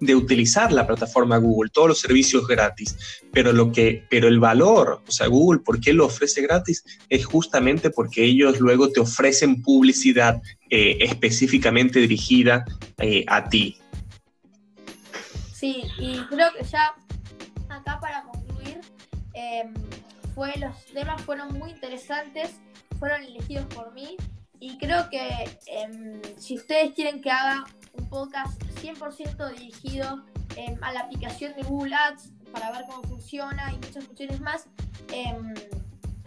de 0.00 0.14
utilizar 0.14 0.72
la 0.72 0.86
plataforma 0.86 1.38
Google, 1.38 1.70
todos 1.70 1.88
los 1.88 2.00
servicios 2.00 2.46
gratis, 2.46 3.20
pero 3.32 3.52
lo 3.52 3.72
que, 3.72 4.04
pero 4.10 4.28
el 4.28 4.38
valor, 4.38 5.02
o 5.06 5.10
sea, 5.10 5.26
Google, 5.26 5.60
¿por 5.60 5.80
qué 5.80 5.92
lo 5.92 6.06
ofrece 6.06 6.42
gratis? 6.42 6.84
Es 7.08 7.26
justamente 7.26 7.90
porque 7.90 8.24
ellos 8.24 8.60
luego 8.60 8.90
te 8.90 9.00
ofrecen 9.00 9.62
publicidad 9.62 10.40
eh, 10.70 10.98
específicamente 11.00 12.00
dirigida 12.00 12.64
eh, 12.98 13.24
a 13.26 13.48
ti. 13.48 13.78
Sí, 15.52 15.82
y 15.98 16.18
creo 16.28 16.50
que 16.56 16.64
ya 16.64 16.94
acá 17.68 17.98
para 18.00 18.22
concluir, 18.24 18.80
em, 19.34 19.74
fue, 20.34 20.52
los 20.58 20.84
temas 20.94 21.20
fueron 21.22 21.58
muy 21.58 21.70
interesantes, 21.70 22.50
fueron 22.98 23.22
elegidos 23.22 23.66
por 23.74 23.92
mí 23.92 24.16
y 24.60 24.76
creo 24.78 25.08
que 25.10 25.58
em, 25.66 26.20
si 26.36 26.56
ustedes 26.56 26.92
quieren 26.94 27.20
que 27.20 27.30
haga 27.30 27.64
un 27.92 28.08
podcast 28.08 28.60
100% 28.82 29.52
dirigido 29.52 30.24
em, 30.56 30.76
a 30.82 30.92
la 30.92 31.00
aplicación 31.00 31.54
de 31.54 31.62
Google 31.62 31.94
Ads 31.94 32.30
para 32.52 32.72
ver 32.72 32.84
cómo 32.86 33.02
funciona 33.02 33.72
y 33.72 33.76
muchas 33.76 34.04
funciones 34.04 34.40
más. 34.40 34.66
Em, 35.12 35.54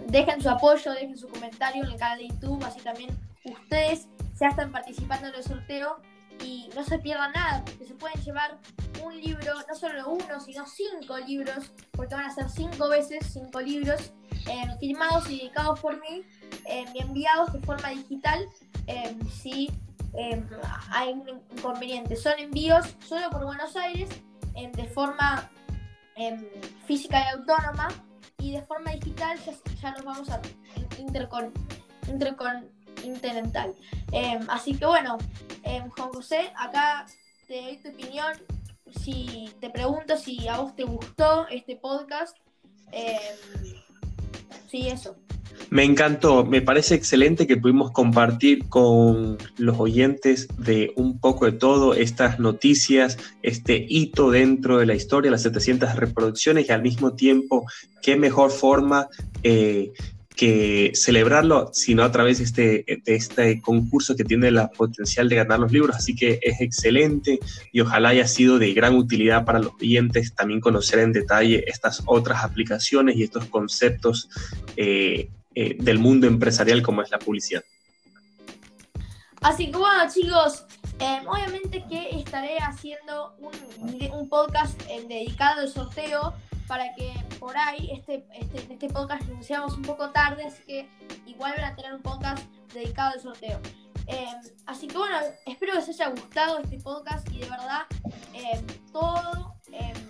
dejen 0.08 0.42
su 0.42 0.50
apoyo, 0.50 0.92
dejen 0.94 1.18
su 1.18 1.28
comentario 1.28 1.84
en 1.84 1.92
el 1.92 1.98
canal 1.98 2.20
de 2.20 2.28
YouTube, 2.28 2.64
así 2.64 2.80
también 2.82 3.18
ustedes 3.44 4.08
ya 4.40 4.48
están 4.48 4.72
participando 4.72 5.28
en 5.28 5.36
el 5.36 5.44
sorteo 5.44 6.02
y 6.44 6.70
no 6.76 6.84
se 6.84 6.98
pierdan 7.00 7.32
nada, 7.34 7.64
porque 7.66 7.86
se 7.86 7.94
pueden 7.94 8.20
llevar 8.22 8.58
un 9.04 9.20
libro, 9.20 9.54
no 9.68 9.76
solo 9.76 10.10
uno, 10.10 10.40
sino 10.40 10.66
cinco 10.66 11.18
libros, 11.20 11.72
porque 11.92 12.16
van 12.16 12.26
a 12.26 12.34
ser 12.34 12.50
cinco 12.50 12.90
veces 12.90 13.20
cinco 13.32 13.62
libros 13.62 14.12
em, 14.48 14.78
firmados 14.80 15.30
y 15.30 15.40
dedicados 15.40 15.80
por 15.80 16.00
mí 16.00 16.24
y 16.94 17.02
enviados 17.02 17.54
de 17.54 17.60
forma 17.60 17.90
digital. 17.90 18.48
si 19.42 19.70
Em, 20.14 20.46
hay 20.92 21.14
un 21.14 21.42
inconveniente. 21.58 22.16
Son 22.16 22.38
envíos 22.38 22.86
solo 23.08 23.30
por 23.30 23.46
Buenos 23.46 23.76
Aires 23.76 24.10
em, 24.56 24.72
de 24.74 24.86
forma 24.88 25.50
em, 26.16 26.46
física 26.86 27.24
y 27.24 27.38
autónoma 27.38 27.88
y 28.38 28.52
de 28.52 28.62
forma 28.64 28.92
digital 28.92 29.40
ya, 29.82 29.92
nos 29.92 30.04
vamos 30.04 30.30
a 30.30 30.42
intercon, 31.00 31.54
intercontinental. 32.08 33.74
así 34.50 34.76
que 34.76 34.86
bueno, 34.86 35.18
Juan 35.64 36.10
José, 36.12 36.52
acá 36.58 37.06
te 37.48 37.62
doy 37.62 37.78
tu 37.78 37.90
opinión. 37.90 38.34
Si 39.02 39.50
te 39.62 39.70
pregunto 39.70 40.18
si 40.18 40.48
a 40.50 40.58
vos 40.58 40.76
te 40.76 40.84
gustó 40.84 41.48
este 41.48 41.78
podcast. 41.78 42.36
Sí, 44.72 44.88
eso. 44.88 45.18
Me 45.70 45.84
encantó, 45.84 46.46
me 46.46 46.62
parece 46.62 46.96
excelente 46.96 47.46
que 47.46 47.58
pudimos 47.58 47.92
compartir 47.92 48.68
con 48.68 49.38
los 49.58 49.80
oyentes 49.80 50.48
de 50.58 50.94
un 50.96 51.20
poco 51.20 51.46
de 51.46 51.52
todo 51.52 51.94
estas 51.94 52.40
noticias, 52.40 53.18
este 53.44 53.86
hito 53.88 54.32
dentro 54.32 54.80
de 54.80 54.86
la 54.86 54.96
historia, 54.96 55.30
las 55.30 55.44
700 55.44 55.96
reproducciones 55.96 56.68
y 56.68 56.72
al 56.72 56.82
mismo 56.82 57.14
tiempo, 57.14 57.66
qué 58.02 58.16
mejor 58.16 58.52
forma 58.52 59.08
eh, 59.44 59.92
que 60.36 60.92
celebrarlo, 60.96 61.70
sino 61.74 62.04
a 62.04 62.12
través 62.12 62.40
de 62.40 62.44
este, 62.46 63.02
de 63.04 63.16
este 63.16 63.62
concurso 63.62 64.16
que 64.16 64.24
tiene 64.24 64.50
la 64.52 64.70
potencial 64.70 65.30
de 65.30 65.36
ganar 65.36 65.60
los 65.60 65.72
libros. 65.72 65.96
Así 65.96 66.16
que 66.16 66.40
es 66.42 66.62
excelente 66.62 67.40
y 67.72 67.82
ojalá 67.82 68.10
haya 68.10 68.28
sido 68.28 68.58
de 68.60 68.74
gran 68.74 68.96
utilidad 68.96 69.46
para 69.46 69.60
los 69.60 69.74
oyentes 69.82 70.34
también 70.34 70.62
conocer 70.62 71.00
en 71.00 71.12
detalle 71.12 71.64
estas 71.68 72.04
otras 72.06 72.44
aplicaciones 72.44 73.16
y 73.18 73.24
estos 73.24 73.46
conceptos. 73.46 74.30
Eh, 74.76 75.30
eh, 75.54 75.76
del 75.78 76.00
mundo 76.00 76.28
empresarial 76.28 76.82
como 76.82 77.02
es 77.02 77.12
la 77.12 77.20
publicidad. 77.20 77.62
Así 79.42 79.70
que 79.70 79.78
bueno 79.78 80.04
chicos, 80.10 80.64
em, 80.98 81.28
obviamente 81.28 81.84
que 81.90 82.10
estaré 82.18 82.58
haciendo 82.60 83.36
un, 83.38 84.30
podcast 84.30 84.80
em, 84.88 85.10
dedicado 85.10 85.60
al 85.60 85.68
sorteo 85.68 86.34
para 86.72 86.96
que 86.96 87.12
por 87.38 87.58
ahí 87.58 87.90
este, 87.92 88.26
este, 88.34 88.60
este 88.72 88.88
podcast 88.88 89.24
lo 89.24 89.34
anunciamos 89.34 89.76
un 89.76 89.82
poco 89.82 90.10
tarde, 90.12 90.46
así 90.46 90.64
que 90.64 90.90
igual 91.26 91.54
van 91.58 91.66
a 91.66 91.76
tener 91.76 91.94
un 91.94 92.02
podcast 92.02 92.46
dedicado 92.74 93.12
al 93.12 93.20
sorteo. 93.20 93.60
Em, 94.08 94.38
así 94.68 94.88
que 94.88 94.98
bueno, 94.98 95.18
espero 95.46 95.74
que 95.74 95.80
les 95.80 95.90
haya 95.90 96.08
gustado 96.12 96.60
este 96.60 96.80
podcast 96.80 97.30
y 97.30 97.40
de 97.40 97.50
verdad 97.50 97.82
todo 98.94 99.54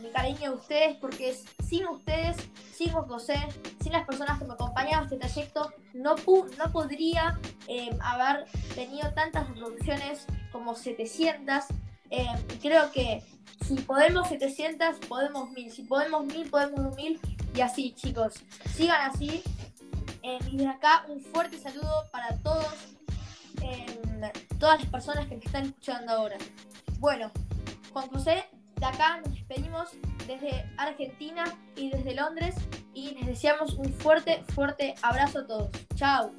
mi 0.04 0.12
cariño 0.12 0.52
a 0.52 0.54
ustedes 0.54 0.98
porque 0.98 1.36
sin 1.68 1.88
ustedes, 1.88 2.38
sin 2.76 2.92
José, 2.92 3.40
sin 3.82 3.94
las 3.94 4.06
personas 4.06 4.38
que 4.38 4.46
me 4.46 4.54
acompañaban 4.54 5.06
este 5.06 5.18
trayecto, 5.18 5.74
no, 5.96 6.16
no 6.16 6.72
podría 6.72 7.40
em, 7.70 8.00
haber 8.04 8.46
tenido 8.76 9.12
tantas 9.14 9.48
reproducciones 9.48 10.28
como 10.52 10.76
700. 10.76 11.66
Em, 12.12 12.38
y 12.54 12.58
creo 12.60 12.92
que 12.92 13.24
si 13.66 13.76
podemos 13.76 14.28
700, 14.28 14.98
podemos 15.08 15.50
1000. 15.52 15.72
Si 15.72 15.84
podemos 15.84 16.26
1000, 16.26 16.50
podemos 16.50 16.96
1000. 16.96 17.20
Y 17.56 17.62
así, 17.62 17.94
chicos. 17.94 18.34
Sigan 18.76 19.10
así. 19.10 19.44
Em, 20.24 20.40
y 20.52 20.58
desde 20.58 20.70
acá, 20.70 21.06
un 21.08 21.22
fuerte 21.22 21.58
saludo 21.58 22.06
para 22.12 22.38
todos. 22.38 22.66
todas 24.60 24.80
las 24.80 24.92
personas 24.92 25.28
que 25.28 25.36
me 25.38 25.44
están 25.44 25.66
escuchando 25.66 26.12
ahora. 26.12 26.38
Bueno, 27.00 27.32
Juan 27.92 28.08
José, 28.10 28.46
de 28.76 28.86
acá 28.86 29.20
nos 29.22 29.34
despedimos 29.34 29.90
desde 30.28 30.66
Argentina 30.78 31.46
y 31.76 31.90
desde 31.90 32.14
Londres 32.14 32.56
y 32.94 33.12
les 33.16 33.26
deseamos 33.26 33.74
un 33.74 33.92
fuerte, 33.92 34.44
fuerte 34.54 34.94
abrazo 35.02 35.40
a 35.40 35.48
todos. 35.48 35.70
Chao. 35.96 36.32